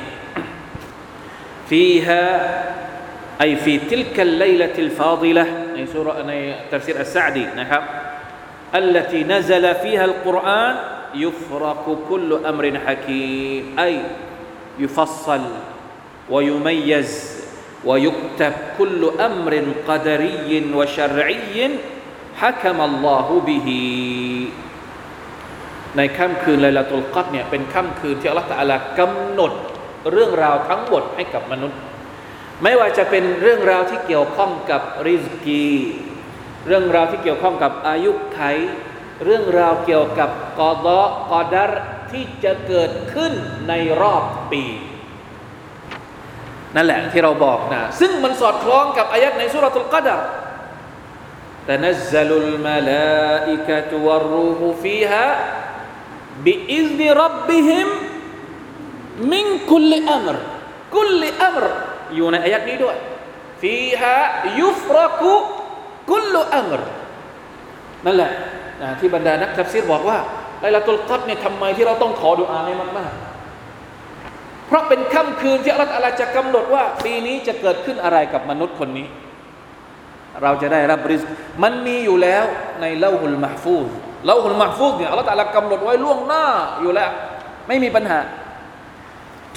[1.70, 2.24] فيها
[3.42, 6.34] أي في تلك الليلة الفاضلة ในสุรใน
[6.72, 7.82] ตัฟซีรอัสซาดีนะครับ
[8.74, 10.74] التي نزل فيها القرآن
[11.14, 13.94] يفرق كل أمر حكيم أي
[14.78, 15.44] يفصل
[16.30, 17.10] ويميز
[17.84, 19.52] ويكتب كل أمر
[19.88, 21.70] قدري وشرعي
[22.40, 23.68] حكم الله به
[25.97, 29.51] ในค่ำคืนไลลาตุลกัดเนี่ยเป็นค่ำคืนที่อัลลอฮฺตะลากำหนด
[30.11, 31.79] เรื่องราวทั้งหมดให้กับมนุษย์
[32.63, 35.67] ไม่ว่าจะเป็นเรื่องราวที่เกี่ยวข้องกับริสกี
[36.67, 38.39] เรื่องราวที่เกี่ยวข้องกับอายุไข
[39.25, 41.71] เรื่องราวเกี่ยวกับกอดอกอดัร
[42.11, 43.33] ที่จะเกิดขึ้น
[43.69, 44.63] ในรอบปี
[46.75, 50.21] นั่นแหละที่เราบอกนะ ซึ่งมันสอดคล้องกับอายัดในสุรทุลกัดาร
[51.69, 55.25] تنزل الملائكة والروح فيها
[56.45, 57.89] บิอิซนิรับบิฮิม
[59.33, 60.37] มิงคุลอัมร
[60.95, 61.65] คุลอัมร
[62.15, 62.97] อยู่ในอายัดนี้ด้วย
[63.61, 64.15] ฟีฮะ
[64.59, 65.33] ยุฟรักุ
[66.11, 66.81] คุลอัมร
[68.05, 68.31] นั่นแหละ
[68.99, 70.17] ที่บรรดานักทัฟซีรบอกว่า
[70.61, 79.07] ไลลาตุลกัดเนี่ยทำไมที่เราต้องขอดุอาให้มากๆ เพราะเป็นค่ำคืนที่อัลลอฮฺจะกำหนดว่าปีนี้จะเกิดขึ้นอะไรกับมนุษย์คนนี้
[80.42, 81.22] เราจะได้รับริส
[81.62, 82.44] มันมีอยู่แล้ว
[82.80, 83.88] ในเล่าหุลมาฟูซ
[84.26, 86.44] เล่าหุลมาฟูซเนี่ยอัลลอฮฺกำหนดไว้ล่วงหน้า
[86.80, 87.10] อยู่แล้ว
[87.68, 88.20] ไม่มีปัญหา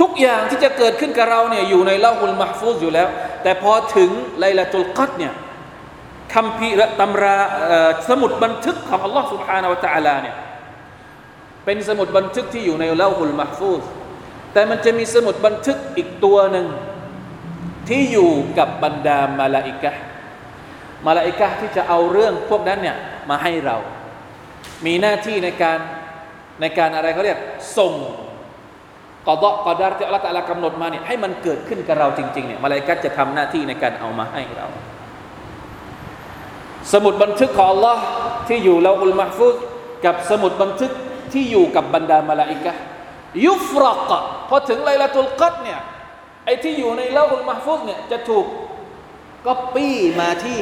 [0.01, 3.07] ทุกอย่างที่จะเกิดขึ้นกับเราเนี่ยอยู่ในเล่าหุลมาฟูซอยู่แล้ว
[3.43, 5.33] แต่พอถึงไลลาตุลกัดเนี่ย
[6.33, 7.37] คำพีและตำรา
[8.09, 10.35] สมุดบันทึกของอัลลอฮ์ سبحانه และ تعالى เนี่ย
[11.65, 13.83] เป็นสมุดบันทึกที่อยู่ในเล่าหุลมาฟูซ
[14.53, 16.67] แต่มันจะมีสมุดบันทึกอีกตัวหนึ่ง
[17.89, 19.91] ที่อยู่กับบรรดามาลาอิกะ
[21.06, 22.96] มาลาอิกะที่จะเอาเรื่องพวกนั้นเนี่ย
[23.30, 23.76] มาให้เรา
[24.86, 25.78] มีหน้าที่ในการ
[26.60, 27.38] ในการอะไรเขาเรียก
[27.78, 27.92] ส่ง
[29.26, 34.66] กอดกอดารที่อัลลอฮฺกำหนดมาเนี่ยให้มันเกิดขึ้นกับเราจริงๆเนี่ยมาลาอิกะจะทำหน้าที่ในการเอามาให้เรา
[36.92, 37.96] สมุดบันทึกของ Allah
[38.48, 39.54] ที่อยู่เราอุลมาฟุด
[40.04, 40.92] กับสมุดบันทึก
[41.32, 42.72] ที่อยู่กับบรรดามาลาอิกะ
[43.46, 44.10] ยุฟรัก
[44.48, 45.80] พอถึงไลลาตุลกัดเนี่ย
[46.44, 48.46] ไอ้ที่อยู่ในเล่าอุลมาฟุดเนี่ยจะถูก
[49.46, 50.58] ก็ปี้มาที่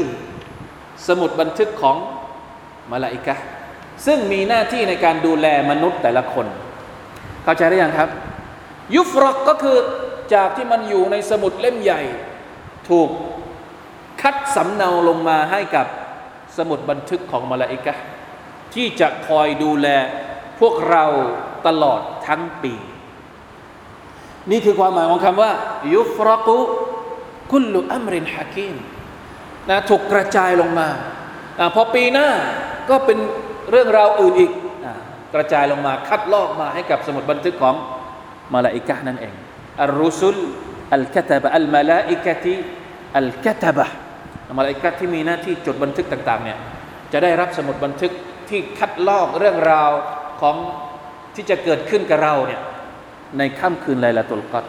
[1.08, 1.96] สมุดบันทึกของ
[2.92, 3.36] มาลาอิกะ
[4.06, 6.46] ซึ่งมีหน้าที่ในการดูแลมนุษย์แต่ละคน
[7.44, 8.08] เข้าใจได้ยังครับ
[8.96, 9.76] ยุฟรักก็คือ
[10.34, 12.02] จากที่มันอยู่ในสมุดเล่มใหญ่
[12.88, 13.08] ถูก
[14.22, 15.86] คัดสำเนาลงมาให้กับ
[16.56, 17.94] สมุดบันทึกของมาลาอิกะ
[18.74, 19.88] ที่จะคอยดูแล
[20.60, 21.04] พวกเรา
[21.66, 22.74] ตลอดทั้งปี
[24.50, 25.52] นี่คือความหมายของคำว่า
[25.94, 26.58] ยุฟรกุ
[27.50, 28.76] คุลอัมรินฮะกีม
[29.70, 30.88] นะถูกกระจายลงมา
[31.58, 32.28] อพอปีหน้า
[32.90, 33.18] ก็เป็น
[33.70, 34.52] เรื่องราวอื่นอีก
[35.34, 37.74] กระจายลงมาคัดลอกมาให้กับสมุดบันทึกของ
[38.54, 39.34] มาลาอิกะนั่นเอง
[39.82, 40.36] อัลรุสุล
[40.94, 42.54] อัลกัตบะอัลมาลาอิกะติ
[43.18, 43.86] อัลกัตบะ
[44.58, 46.58] มาลาอิกะที่มีหน้าที่จดบันทึกต่างๆเนี่ย
[47.12, 48.12] จะได้รับสมุดบันทึก
[48.48, 49.90] ที่คัดลอกเรื่องราว
[50.40, 50.56] ของ
[51.34, 52.60] ที่จะเกิดขึ้นกับเราเนี่ย
[53.38, 54.64] ในค่ำคืนไลลาตุลกัด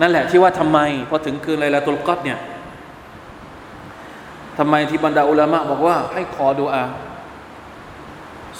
[0.00, 0.78] นั่นแหละที่ว่าทำไม
[1.10, 2.38] พอถึงคืนไลลาตุลกัดเนี่ย
[4.58, 6.84] ทำไมที่บรรดาอุลามะบอกว่า ให้ขอดุอา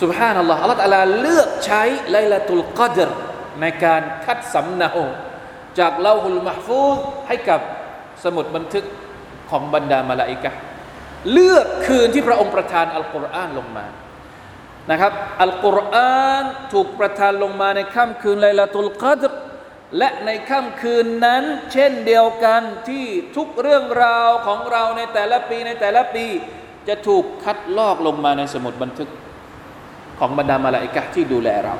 [0.03, 1.83] สุบฮานัลลอฮ์อัลลอฮฺลาเลือกใช้
[2.13, 3.11] ไลลาตุลกัดร
[3.61, 4.91] ในการคัดสำเนา
[5.79, 7.61] จากเล่าหุลมหฟูซให้กับ
[8.25, 8.85] สมุดบันทึก
[9.51, 10.51] ของบรรดามาลาอิกะ
[11.33, 13.87] เลือกคืนที่พระองค์ประทานอัลกุรอานลงมา
[14.91, 19.33] นะครับอัลกุรอานถูกประทานลงมาในค่ำคืนไลลาตุลกัดร
[19.99, 26.27] และในค่ำคืนนั้น เช่นเดียวกันที่ทุกเรื่องราวของเราในแต่ละปีในแต่ละปี
[26.89, 29.09] จะถูกคัดลอกลงมาในสมุดบันทึก
[30.19, 31.75] ของบรรดามาลาอิกะที่ดูแลเรา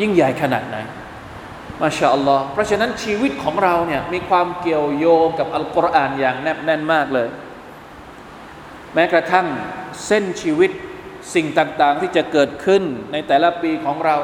[0.00, 0.76] ยิ่งใหญ่ขนาดไหน
[1.82, 7.28] มาชาอัลลอฮ์เพราะฉะนั้นชีวิตของเราเนี่ยมีความเกี่ยวโยงกับอัลกุรอานอย่างแนบแน่นมากเลย
[8.94, 9.46] แม้กระทั่ง
[10.06, 10.70] เส้นชีวิต
[11.34, 14.16] สิ่งต่างๆ ที่จะเกิดขึ้นในแต่ละปีของเรา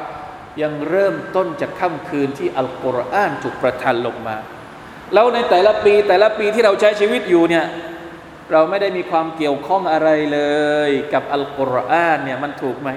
[0.63, 4.37] ยังเริ่มต้นจากค่ำคืนที่อัลกุรอานถูกประทานลงมา
[5.15, 7.67] แล้วในแต่ละปีแต่ละปีที่เราใช้ชีวิตอยู่เนี่ย
[8.53, 10.41] เราไม่ได้มีความเกี่ยวข้องอะไรเล
[10.89, 12.91] ย กับอัลกุรอานเนี่ยมันถูกไหม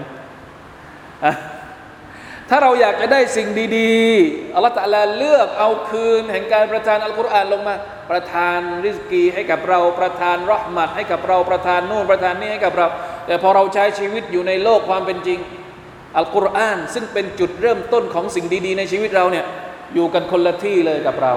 [2.50, 3.48] ถ้าเราอยากจะได้สิ่ง
[3.78, 7.76] ดีๆอัลลอฮฺตะลาเลือกเอาคืน แห่งการประทานอัลกุรอานลงมา
[8.12, 12.88] ประทานริสกีให้กับเราประทานรหมัดให้กับเราประทานนู่นประทานนี่ให้กับเรา
[13.26, 15.40] แต่พอเราใช้ชีวิตอยู่ในโลกความเป็นจริง
[16.18, 19.46] อัลกุรอานซึ่งเป็นจุดเริ่มต้นของสิ่งดีๆ ในชีวิตเราเนี่ย
[19.94, 21.34] อยู่กันคนละที่เลยกับเรา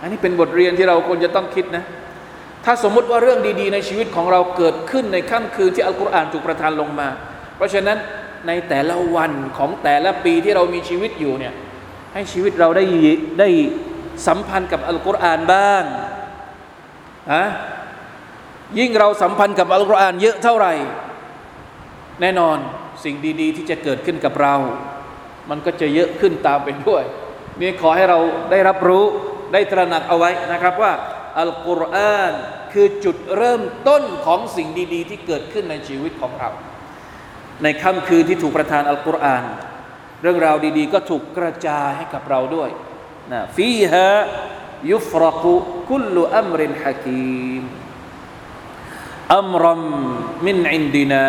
[0.00, 1.84] อันนี้เป็นบทเรียนที่เราควรจะต้องคิดนะ
[2.64, 7.08] ถ้าสมมุติว่าเรื่องดีๆ ในชีวิตของเราเกิดขึ้นในค่ำคืนที่อัลกุรอานถูกประทานลงมา
[7.56, 7.98] เพราะฉะนั้น
[8.46, 11.54] ในแต่ละวันของแต่ละปีที่เรามีชีวิตอยู่เนี่ย
[12.14, 12.84] ให้ชีวิตเราได้
[13.40, 13.48] ได้
[14.26, 15.84] สัมพันธ์กับอัลกุรอานบ้าง
[17.34, 17.46] ฮะ
[18.78, 20.72] ยิ่งเราสัมพันธ์กับอัลกุรอานเยอะเท่าไหร่
[22.20, 22.58] แน่นอน
[23.04, 24.54] สิ่งดี ๆ ที่จะเกิดขึ้นกับเรา
[25.50, 27.02] มันก็จะเยอะขึ้นตามไปด้วย
[27.60, 28.18] นี่ขอให้เรา
[28.50, 29.04] ได้รับรู้
[29.52, 30.92] ได้ตระหนักเอาไว้นะครับว่า
[31.40, 32.32] อัลกุรอาน
[32.72, 36.50] คือจุดเริ่มต้นของสิ่งดี ๆ ที่เกิดขึ้นในชีวิตของเรา
[37.62, 39.44] ในค่ำคืนที่ถูกประทานอัลกุรอาน
[40.22, 42.70] เรื่องราวดี ๆ ก็ถูกกระจายให้กับเราด้วย
[43.32, 47.62] นะفيها يفرق كل أمر حكيم
[49.36, 51.26] أمرا من عندنا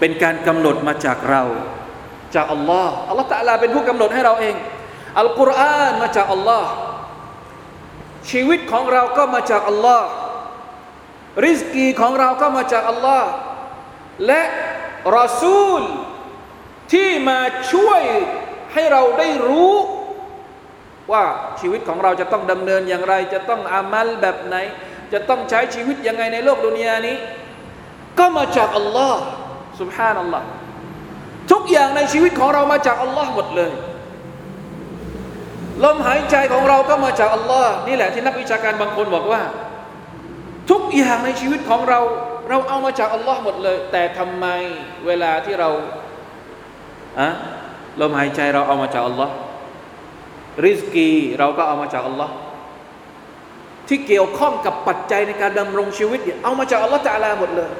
[0.00, 1.42] เป็นการกำหนดมาจากเรา
[2.34, 4.54] จากอัลลอฮ์อัลลอฮ์ตะลาเป็นผู้กำหนดให้เราเอง
[5.18, 6.68] อัลกุรอานมาจากอัลลอฮ์
[8.30, 10.06] ชีวิตของเราก็มาจากอัลลอฮ์
[11.44, 13.28] ริสกีของเราก็มาจากอัลลอฮ์
[14.26, 14.42] และ
[15.16, 15.82] รอซูล
[16.92, 17.40] ที่มา
[17.72, 18.02] ช่วย
[18.72, 19.74] ให้เราได้รู้
[21.12, 21.24] ว่า
[21.60, 24.56] ชีวิตของเราจะต้องดำเนินอย่างไร จะต้องอามัลแบบไหน
[25.12, 27.16] จะต้องใช้ชีวิตยังไงในโลกดุนยานี้
[28.18, 29.20] ก็มาจากอัลลอฮ์
[29.80, 30.46] สุบฮานัลลอฮ์
[31.52, 33.72] ทุกอย่างในชีวิตของเรามาจากอัลลอฮ์หมดเลย
[35.84, 39.42] ลมหายใจของเราก็มาจากอัลลอฮ์นี่แหละที่นักวิชาการบางคนบอกว่า
[40.70, 42.00] ทุกอย่างในชีวิตของเรา
[42.48, 44.46] เราเอามาจากอัลลอฮ์หมดเลย แต่ทำไม
[45.06, 45.70] เวลาที่เรา
[47.20, 47.28] อะ
[48.00, 49.34] ลมหายใจเราเอามาจากอัลลอฮ์
[50.64, 52.34] ริสกีเราก็เอามาจากอัลลอฮ์
[53.88, 57.70] ที่เกี่ยวข้องกับปัจจัยในการดำรงชีวิตเนี่ยเอามาจากอัลลอฮ์ตะลาหมดเลย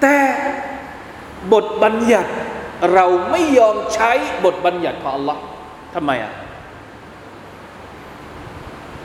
[0.00, 0.16] แต่
[1.52, 2.30] บทบัญญัติ
[2.94, 4.12] เราไม่ยอมใช้
[4.44, 5.36] บทบัญญัติของ Allah
[5.94, 6.32] ทำไมอะ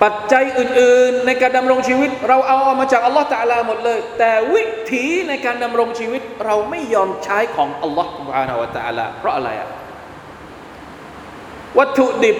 [0.04, 9.69] ปัจจัยอื่น ๆ ในการดำรงชีวิต เราเอาออกมาจาก Allah ตะลาหมดเลย แต่วิธีในการดำรงชีวิต เราไม่ยอมใช้ของ Allah ุบานาวะตะลาเพราะอะไรอะ
[11.78, 12.38] วัตถุดิบ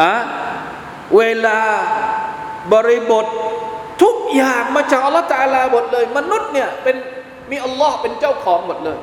[0.00, 0.14] อะ
[1.16, 1.60] เวลา
[2.72, 3.26] บริบท
[4.02, 6.96] ทุกอย่างมาจากอัลลอฮ์ตาลาหมดเลย มนุษย์เนี่ยเป็น
[7.50, 8.98] มีอัลลอฮ์เป็นเจ้าของหมดเลย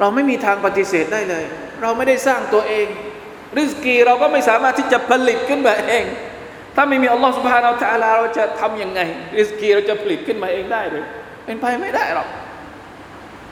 [0.00, 1.44] เราไม่มีทางปฏิเสธได้เลย
[1.82, 2.86] เราไม่ได้สร้างตัวเอง
[3.58, 6.04] ริสกีเราก็ไม่สามารถที่จะผลิตขึ้นมาเอง
[6.76, 9.00] ถ้าไม่มีอัลลอฮ์สุบฮานาอัลตะลาเราจะทำยังไง
[9.38, 11.04] ริสกีเราจะผลิตขึ้นมาเองได้หรือ
[11.44, 12.28] เป็นไปไม่ได้หรอก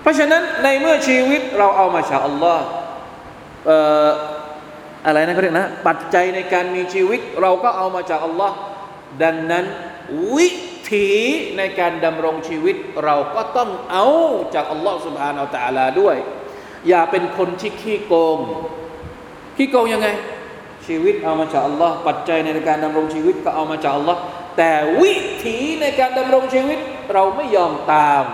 [0.03, 2.65] เพราะฉะนั้นในเมื่อชีวิตเราเอามาจากอัลลอฮ์
[5.07, 8.57] อะไรนะเขาเรียกนะ ปัจจัยในการมีชีวิต เราก็เอามาจากอัลลอฮ์
[9.23, 9.65] ดังนั้น
[10.35, 10.49] วิ
[10.93, 11.09] ถี
[11.59, 14.07] ในการดำรงชีวิตเราก็ต้องเอา
[14.55, 16.17] จากอัลลอฮ์สุบฮานาอัลตะลาด้วย
[16.89, 18.39] อย่าเป็นคนที่ขี้โกง
[19.57, 20.09] ขี้โกงยังไง
[20.87, 24.21] ชีวิตเอามาจากอัลลอฮ์ปัจจัยในการดำรงชีวิตก็เอามาจากอัลลอฮ์
[24.57, 24.73] แต่
[25.03, 25.15] วิ
[25.45, 26.79] ถีในการดำรงชีวิต
[27.13, 28.25] เราไม่ยอมตาม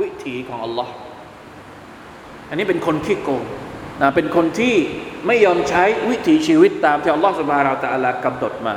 [0.00, 0.92] วิถีของอัลลอฮ์
[2.48, 3.42] อันนี้เป็นคนขี้โกง
[4.00, 4.74] นะเป็นคนที่
[5.26, 8.74] ไม่ยอมใช้วิถีชีวิตตามที่อัลลอฮ์สุบฮานาอัลตะลากำหนดมา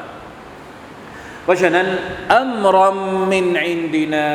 [1.44, 1.88] เพราะฉะนั้น
[2.36, 2.98] อัมรอม
[3.32, 4.30] มินอินดีนา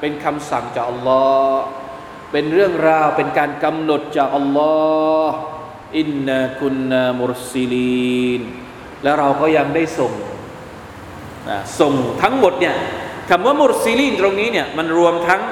[0.00, 1.62] เป็นคำสั่งจากอัลลอฮ์
[2.32, 4.74] เป็นเรื่องราวเป็นการกำหนดจากอัลลอ
[5.26, 5.34] ฮ์
[5.98, 8.40] อินนาคุนนามุรซิลีน
[9.02, 10.12] และเราก็ยังได้ส่ง
[11.50, 12.74] นะส่งทั้งหมดเนี่ย
[13.30, 15.42] คำว่ามุรซิลีนตรงนี้เนี่ยมันรวมทั้ง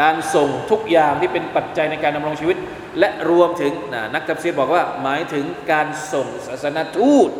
[0.00, 2.56] การส่งทุกอย่างที่เป็นปัจจัยในการดำรงชีวิต
[2.98, 3.72] และรวมถึง
[4.14, 7.30] นักตับซีบอกว่าหมายถึงการส่งศาสนทูต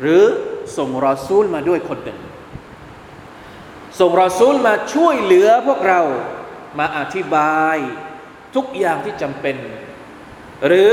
[0.00, 0.24] หรือ
[0.78, 2.20] ส่งรอซูลมาด้วยคนหนึ่ง
[4.00, 6.00] ส่งรอซูลมาช่วยเหลือพวกเรา
[6.78, 7.76] มาอธิบาย
[8.54, 9.56] ทุกอย่างที่จำเป็น
[10.66, 10.92] หรือ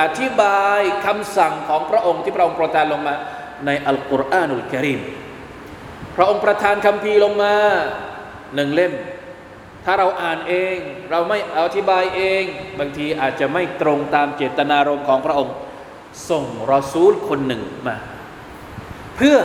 [0.00, 3.14] อธิบายคำสั่งของพระองค์ที่พระองค์ประทานลงมา
[3.66, 5.00] ในอัลกุรอานุลกิริม
[6.16, 7.54] พระองค์ประทานคำพีลงมา
[8.54, 8.92] หนึ่งเล่ม
[9.84, 10.76] ถ้าเราอ่านเอง
[11.10, 12.44] เราไม่อธิบายเอง
[12.78, 15.54] บางทีอาจจะไม่ตรงตามเจตนารมณ์ของพระองค์
[16.30, 17.96] ส่งรอซูลคนหนึ่งมา
[19.22, 19.38] เพื่อ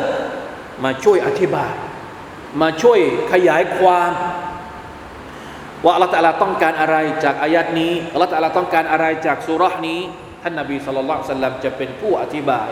[0.86, 1.74] มาช่วยอธิบาย
[2.62, 3.00] มาช่วย
[3.32, 4.12] ขยายความ
[5.84, 10.00] ว่าอัลลอฮฺตะลาต้องการอะไรจากอายัดนี้อัลลอฮฺตะลาต้องการอะไรจากสุรานี้
[10.44, 12.70] ท่านนบีสุลต่านสัลลัมจะเป็นผู้อธิบาย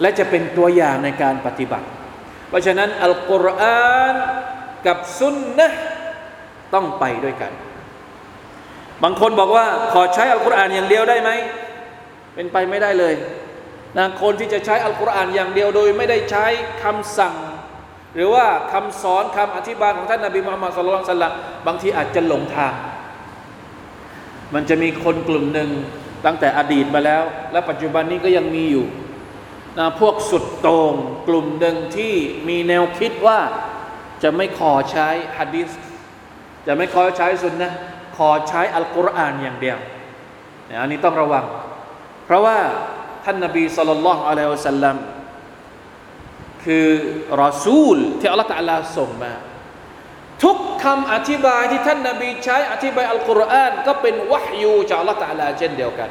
[0.00, 1.86] และจะเป็นตัวอย่างในการปฏิบัติ
[2.48, 4.14] เพราะฉะนั้นอัลกุรอาน
[4.86, 5.68] กับสุนนะ
[6.74, 7.52] ต้องไปด้วยกัน
[9.02, 11.30] บางคนบอกว่าขอใช้อัลกุรอานอย่างเดียวได้ไหม
[12.34, 13.14] เป็นไปไม่ได้เลย
[13.98, 16.46] นะคนที่จะใช้อัลกุรอานอย่างเดียวโดยไม่ได้ใช้
[16.82, 17.34] คำสั่ง
[18.14, 21.32] หรือว่าคำสอนคำอธิบายของท่านนาบีมุฮัมมัดสุลลัลสัลลัม
[21.66, 22.74] บางทีอาจจะหลงทาง
[24.54, 25.70] มันจะมีคนกลุ่มหนึ่ง
[26.26, 27.22] ตั้งแต่อดีตมาแล้ว
[27.52, 28.86] และปัจจุบันนี้ก็ยังมีอยู่
[29.78, 30.94] นะพวกสุดโต่ง
[31.28, 32.14] กลุ่มหนึ่งที่
[32.48, 33.40] มีแนวคิดว่า
[34.22, 35.70] จะไม่ขอใช้ฮะดิษ
[36.66, 37.72] จะไม่ขอใช้สุนนะ
[38.16, 39.78] ขอใช้อัลกุรอานอย่างเดียว
[40.80, 41.44] อันนี้ต้องระวัง
[42.26, 42.58] เพราะว่า
[43.24, 44.96] ท่านนบีสุลต่านละอัลลอฮฺสัลลัม
[46.64, 46.88] คือ
[47.42, 49.34] รอซูลที่อัลลอฮฺตะลาส่งมา
[50.44, 56.10] ทุกคำอธิบายที่ท่านนบีใช้อธิบายอัลกุรอานก็เป็นวะฮยูจากอัลลอฮฺตะลาเช่นเดียวกัน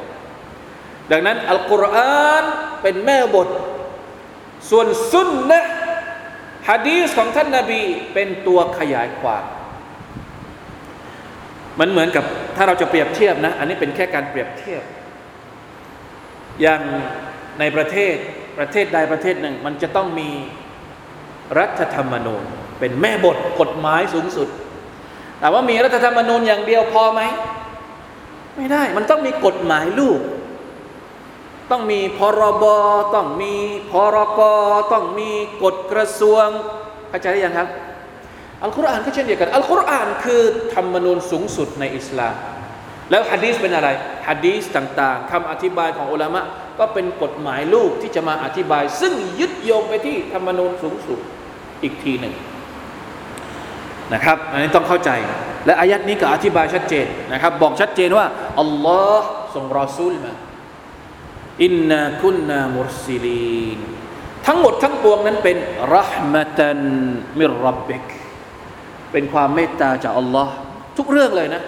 [1.10, 2.44] ดังนั้นอัลกุรอาน
[2.82, 3.48] เป็นแม่บท
[4.70, 5.60] ส่วนสุนนะ
[6.68, 7.82] ฮะดีสของท่านนบี
[8.14, 9.44] เป็นตัวขยายความ
[11.80, 12.24] มันเหมือนกับ
[12.56, 14.82] ถ้าเราจะเปรียบเทียบนะ อันนี้เป็นแค่การเปรียบเทียบ
[16.62, 16.82] อย่าง
[17.58, 18.14] ในประเทศ
[18.58, 20.30] ประเทศใดประเทศหนึ่ง มันจะต้องมี
[21.58, 22.44] รัฐธรรมนูญ
[22.78, 24.48] เป็นแม่บทกฎหมายสูงสุด
[25.40, 27.20] แต่ว่ามีรัฐธรรมนูญอย่างเดียวพอไหม
[28.56, 30.20] ไม่ได้มันต้องมีกฎหมายลูก
[31.70, 32.64] ต้องมีพรบ
[33.14, 33.54] ต้องมี
[33.90, 34.40] พรก
[34.92, 35.30] ต้องมี
[35.62, 36.46] กฎกระทรวง
[37.08, 37.68] เข้าใจหรือยังครับ
[38.62, 40.42] อัลกุรอานก็เช่นเดียวกันอัลกุรอานคือ
[40.74, 42.34] ธรรมนูญสูงสุดในอิสลาม
[43.10, 43.88] แล้วฮะดีสเป็นอะไร
[44.28, 46.42] ฮะดีสต่างๆคำอธิบายของอุลามะ
[46.78, 51.18] ก็เป็นกฎหมายลูกที่จะมาอธิบาย ซึ่งยึดโยงไปที่ธรรมนูญสูงสุด
[51.82, 52.34] อีกทีหนึ่ง
[54.12, 55.10] นะครับ อันนี้ต้องเข้าใจ
[55.66, 58.26] และอายัดนี้ก็อธิบายชัดเจนนะครับ บอกชัดเจนว่า
[58.60, 60.32] อัลลอฮ์ส่งรอซูลมา
[61.64, 63.80] อินนาคุนนามุรซิลีน
[64.46, 65.56] ทั้งหมดทั้งปวงนั้นเป็น
[65.94, 66.80] รหมตัน
[67.38, 68.04] มิรับบิก
[69.12, 70.52] เป็นความเมตตาจากอัลลอฮ์
[70.98, 71.62] ทุกเรื่องเลยนะ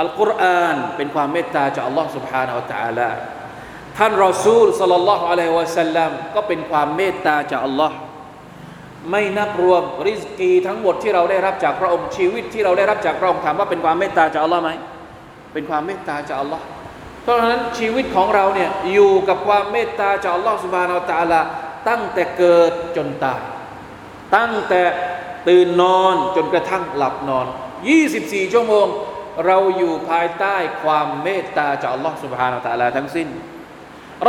[0.00, 3.10] อัลกุรอานเป็นความเมตตาจากอัลลอฮ์ سبحانه และ تعالى
[3.98, 7.96] ท่านรอซูลสัลลัลลอฮุอะลัยฮิวะสัลลัมก็เป็นความเมตตาจากอัลลอฮ์
[9.10, 14.70] ไม่นับรวมริสกีทั้งหมดที่เราได้รับจากพระองค์ชีวิตที่เราได้รับจากพระองค์ถามว่าเป็นความเมตตาจากอัลลอฮ์ไหม
[15.52, 16.64] เป็นความเมตตาจากอัลลอฮ์
[17.22, 21.40] เพราะฉะนั้นชีวิตของเราเนี่ยอยู่กับความเมตตาจากอัลลอฮ์ سبحانه และ تعالى
[21.88, 23.40] ตั้งแต่เกิดจนตาย
[24.36, 24.82] ตั้งแต่
[25.48, 27.46] ตื่นนอนจนกระทั่งหลับนอน
[28.00, 28.86] 24 ชั่วโมง
[29.46, 33.28] เราอยู่ภายใต้ความเมตตาจากอัลลอฮ์ سبحانه และ تعالى ทั้งสิ้น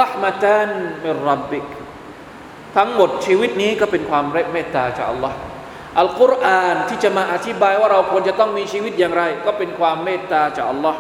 [0.02, 0.70] รหมะตัน
[1.04, 1.66] มิรับบิก
[2.78, 5.38] ทั้งหมดชีวิตนี้ก็เป็นความเมตตาจากอัลลอฮ์
[6.00, 11.00] อัลกุรอานที่จะมาอธิบายว่าเราควรจะต้องมีชีวิตอย่างไร ก็เป็นความเมตตาจากอัลลอฮ์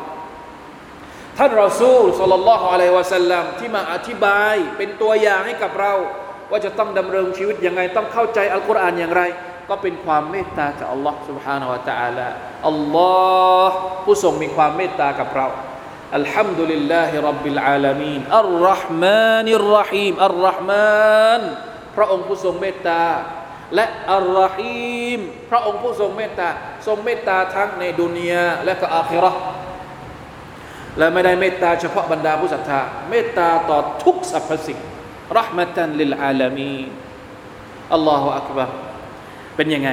[1.37, 5.93] ท่านรอซูลสัลลัลลอฮุอะลัยฮิวะสัลลัมที่มาอธิบายเป็นตัวอย่างให้กับเรา
[6.51, 9.23] ว่าจะต้องดำเนินชีวิตยังไง ต้องเข้าใจอัลกุรอานอย่างไร
[9.69, 12.27] ก็เป็นความเมตตาจากอัลลอฮ์ سبحانه และ تعالى
[12.67, 13.15] อัลลอ
[13.67, 15.47] ฮ์ผู้ทรงมีความเมตตากับเรา
[16.19, 21.41] الحمد لله رب العالمين الرحمن الرحيم الرحمن
[21.95, 23.03] พระองค์ผู้ทรงเมตตา
[23.75, 25.19] และอัลรอฮีม
[25.49, 26.49] พระองค์ผู้ทรงเมตตา
[26.87, 29.41] ทรงเมตตาทั้งในดุนยาและก็อาคิเราะห์
[30.97, 34.79] และไม่ได้เมตตาเฉพาะบรรดาผู้ศรัทธา เมตตาต่อทุกสรรพสิ่ง
[35.37, 36.75] รหมะตันลิลอาลามี
[37.93, 38.69] อัลลอฮฺอักบาร
[39.60, 39.92] เป็นยังไง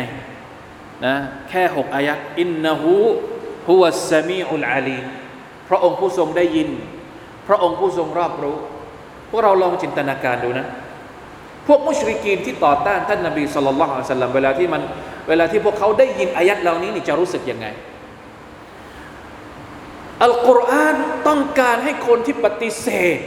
[1.06, 1.16] นะ
[1.50, 5.00] แค่หกอายัดإنه هو السميع العليم
[5.70, 6.70] พระองค์ผู้ทรงได้ยิน
[7.48, 8.58] พระองค์ผู้ทรงรอบรู้
[9.30, 10.68] พวกเราลองจินตนาการดูนะ
[11.68, 14.82] พวกمشركينที่ต่อต้านท่านนบีصلى الله عليه وسلمเวลาที่มัน
[15.28, 17.68] เวลาที่พวกเขาได้ยินอายัดเหล่านี้นี่จะรู้สึกยังไง
[20.24, 20.96] อัลกุรอาน
[21.28, 23.18] ต้องการให้คนที่ปฏิเสธ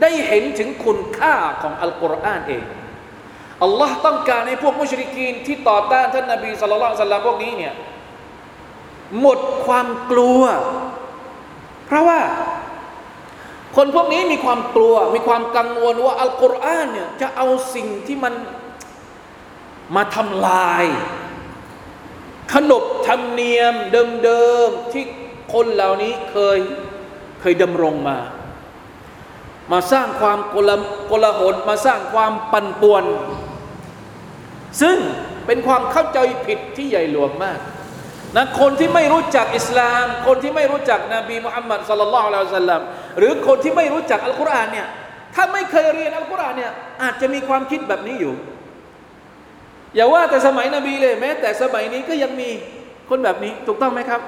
[0.00, 2.64] ได้เห็นถึงคุณค่าของอัลกุรอานเอง
[3.62, 7.74] อัลลอฮ์ต้องการให้พวกมุชริกีนที่ต่อต้านท่านนบีสุลต่านละอัลพวกนี้เนี่ย
[9.20, 10.42] หมดความกลัว
[11.86, 12.20] เพราะว่า
[13.76, 18.34] คนพวกนี้มีความกลัว มีความกังวลว่าอัลกุรอานเนี่ยจะเอาสิ่งที่มัน
[19.96, 20.84] มาทำลาย
[22.54, 23.74] ขนบธรรมเนียม
[24.24, 25.04] เดิมๆที่
[25.52, 26.58] คนเหล่านี้เคย
[27.40, 28.18] เคยดำรงมา
[29.72, 30.70] มาสร้างความโกล
[31.08, 33.04] โกลาหลมาสร้างความปั่นป่วน
[34.80, 34.96] ซึ่ง
[35.46, 37.58] เป็นความเข้าใจผิดที่ใหญ่หลวงมาก
[38.36, 42.82] นะคนที่ไม่รู้จักอิสลาม คนที่ไม่รู้จักนบีมุฮัมมัดสลลัลลอฮุอะลัยฮิสัลลัม
[43.18, 44.86] หรือคนที่ไม่รู้จักอัลกุรอานเนี่ย
[45.34, 46.72] ถ้าไม่เคยเรียนอัลกุรอานเนี่ย
[47.02, 48.34] อาจจะมีความคิดแบบนี้อยู่
[49.94, 52.50] อย่าว่าแต่สมัยนบีเลยแม้แต่สมัยนี้ก็ยังมี
[53.08, 54.20] คนแบบนี้ถูกต้องไหมครับ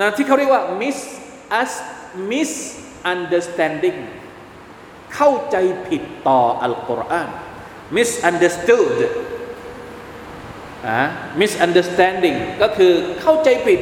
[0.00, 0.98] นะที่เขาเรียกว่า mis
[1.60, 1.72] us
[2.32, 3.98] misunderstanding
[5.14, 5.56] เข้าใจ
[5.86, 7.28] ผิดต่ออัลกุรอาน
[7.96, 8.98] misunderstood
[11.40, 13.80] misunderstanding ก็คือเข้าใจผิด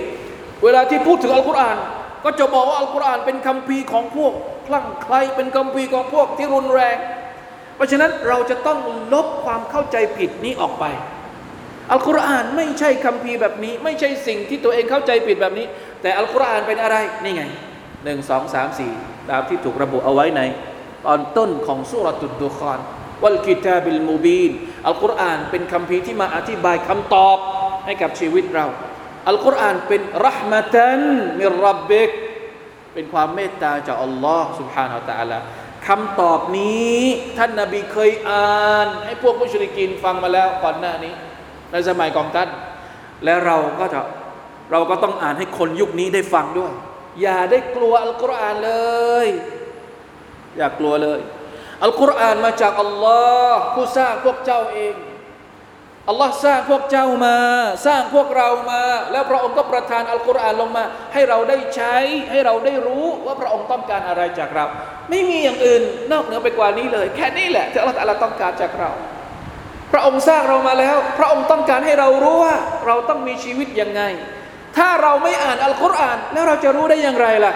[0.65, 1.79] เวลาที่พูดถึงอัลกุรอาน
[2.25, 4.33] ก็จะบอกว่าอัลกุรอานเป็นคำพีของพวก
[4.67, 6.97] คลั่งไคล้เป็นคำพีของพวกที่รุนแรง
[7.77, 8.79] เพราะฉะนั้นเราจะต้อง
[9.15, 10.85] ลบความเข้าใจผิดนี้ออกไป
[11.91, 15.67] อัลกุรอานไม่ใช่คำพีแบบนี้ ไม่ใช่สิ่งที่ตัวเองเข้าใจผิดแบบนี้
[16.03, 17.43] แต่อัลกุรอานเป็นอะไรนี่ไง
[18.05, 18.93] หนึ่งสองสามสี่
[19.31, 20.43] ตามที่ถูกระบุเอาไว้ใน
[21.07, 22.79] ตอนต้นของสุรตุดดุคอน
[23.24, 24.52] วัลกิตาบิลมูบีน
[24.88, 27.38] อัลกุรอานเป็นคำพีที่มาอธิบายคำตอบ
[27.86, 28.66] ให้กับชีวิตเรา
[29.28, 31.02] อัลกุรอานเป็นรหมตัน
[31.40, 32.10] มิรับบิก
[32.94, 35.40] เป็นความเมตตาจากอัลลอฮ์ سبحانه และ تعالى
[35.88, 37.00] คำตอบนี้
[37.38, 41.14] ท่านนาบีเคยอ่าน ให้พวกมุชริกินฟังมาแล้วก่อนหน้านี้
[41.72, 42.50] ในสมัยของท่าน
[43.24, 44.00] และเราก็จะ
[44.72, 46.74] เราก็ต้องอ่านให้คนยุคนี้ได้ฟังด้วย
[47.22, 48.74] อย่าได้กลัวอัลกุรอานเล
[49.26, 49.28] ย
[50.58, 51.20] อย่ากลัวเลย
[51.83, 53.21] อัลกุรอานมาจากอัลลอ
[53.51, 54.95] ฮ์ผู้สร้างพวกเจ้าเอง
[56.09, 57.37] อัลลอฮ์สร้างพวกเจ้ามา
[57.87, 61.95] สร้างพวกเรามา แล้วพระองค์ก็ประทานอัลกุรอานลงมา ให้เราได้ใช้
[62.31, 64.67] ให้เราได้รู้ว่าพระองค์ต้องการอะไรจากเรา
[65.11, 68.91] ไม่มีอย่างอื่นนอกเหนือไปกว่านี้เลย แค่นี้แหละที่อัลลอฮ์ต้องการจากเรา
[69.93, 72.57] พระองค์สร้างเรามาแล้ว พระองค์ต้องการให้เรารู้ว่า
[72.87, 74.03] เราต้องมีชีวิตยังไง
[74.77, 77.53] ถ้าเราไม่อ่านอัลกุรอาน แล้วเราจะรู้ได้อย่างไรล่ะ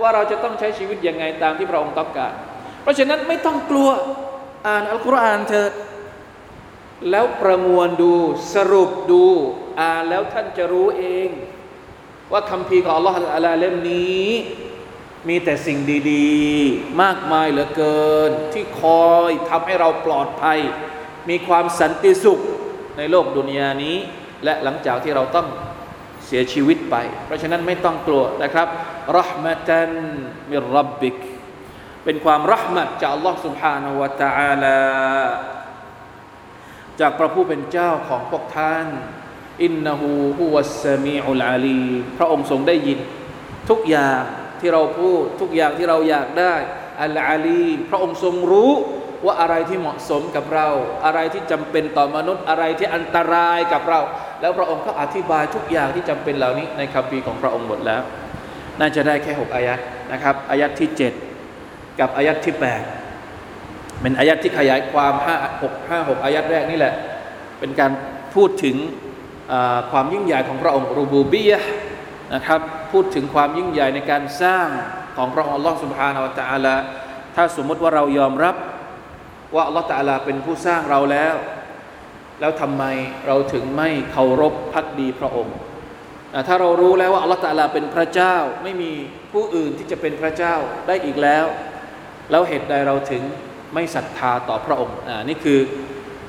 [0.00, 2.32] ว่าเราจะต้องใช้ชีวิตยังไงตามที่พระองค์ต้องการ
[2.82, 3.88] เพราะฉะนั้นไม่ต้องกลัว
[4.66, 5.72] อ่านอัลกุรอานเถิด
[7.10, 8.14] แล้วประมวลดู
[8.54, 9.24] สรุปดู
[9.80, 11.28] อ่านแล้วท่านจะรู้เอง
[12.32, 14.26] ว่าคำพีของอัลลอฮฺอัลลเล่มนี้
[15.28, 15.78] มีแต่สิ่ง
[16.12, 20.58] ดีๆ มากมายเหลือเกิน ที่คอยทำให้เราปลอดภัย
[21.28, 22.40] มีความสันติสุข
[22.98, 23.96] ในโลกดุนยานี้
[24.44, 25.46] และหลังจากที่เราต้อง
[26.26, 28.68] เสียชีวิตไป เพราะฉะนั้นไม่ต้องกลัวนะครับ
[29.18, 29.90] รหมตัน
[30.50, 31.16] มิรับบิก
[32.05, 34.79] เป็นความรหมัดจากอัลลอฮ์ سبحانه และ تعالى
[36.99, 38.87] จากพระผู้เป็นเจ้าของพวกท่าน
[39.63, 41.85] อินนาหูฮุวัสสมีอุลอาลี
[42.17, 42.99] พระองค์ทรงได้ยิน
[43.69, 44.21] ทุกอย่าง
[44.59, 46.53] ที่เราพูด ทุกอย่างที่เราอยากได้
[47.01, 48.71] อัลอาลีพระองค์ทรงรู้
[49.25, 50.67] ว่าอะไรที่เหมาะสมกับเรา
[51.05, 53.99] อะไรที่จำเป็นต่อมนุษย์ อะไรที่อันตรายกับเรา
[54.41, 58.01] แล้วพระองค์ก็อธิบายทุกอย่างที่จำเป็นเหล่านี้ ในคัมภีร์ของพระองค์หมดแล้ว
[58.79, 59.79] น่าจะได้แค่หกอายัด
[60.13, 61.13] นะครับ อายัดที่เจ็ด
[62.00, 62.82] กับอายัดที่แปด
[64.00, 66.94] เป็นอายัดที่ขยายความห้าหกห้าหกอายัดแรกนี่แหละ
[67.58, 67.90] เป็นการ
[68.34, 68.76] พูดถึง
[69.90, 71.60] ความยิ่งใหญ่ของพระองค์รูบูบียะ
[72.34, 72.60] นะครับ
[72.92, 74.68] พูดถึงความยิ่งใหญ่ในการสร้าง
[75.16, 76.76] ของพระองค์ลอสุบฮานาวตะอาลา
[77.36, 78.56] ถ้าสมมติว่าเรายอมรับ
[79.54, 81.34] ว่าอัลลอฮฺตะอาลาเป็นผู้สร้างเราแล้ว
[82.40, 82.84] แล้วทำไม
[83.26, 85.56] เราถึงไม่เคารพพักดีพระองค์
[86.48, 88.92] ถ้าเรารู้แล้วว่าอัลลอฮฺตะอาลาเป็นพระเจ้าไม่มี
[89.32, 90.54] ผู้อื่นที่จะเป็นพระเจ้า
[90.86, 91.44] ได้อีกแล้ว
[92.31, 93.21] แล้วเหตุใดเราถึง
[93.73, 95.59] ไม่ศรัทธาต่อพระองค์อ่านี่คือ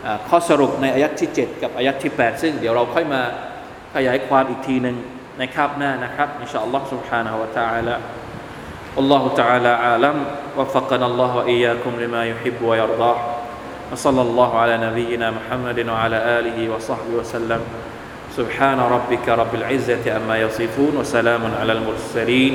[0.05, 3.23] อข้อสรุปในอายัดที่ 7 กับอายัดที่ 8 ซึ่งเดี๋ยวเราค่อยมา
[3.95, 4.97] ขยายความอีกทีหนึ่ง
[5.39, 7.97] ในคาบหน้านะครับอินชาอัลลอฮ์ سبحانه และ تعالى
[8.97, 10.17] والله تعالى عالم
[10.59, 13.19] وفقنا الله وإياكم لما يحب ويرضاه
[13.93, 17.61] وصلى الله على نبينا محمد وعلى آله وصحبه وسلم
[18.39, 22.55] سبحان ربك رب العزة أما يصفون وسلام على المرسلين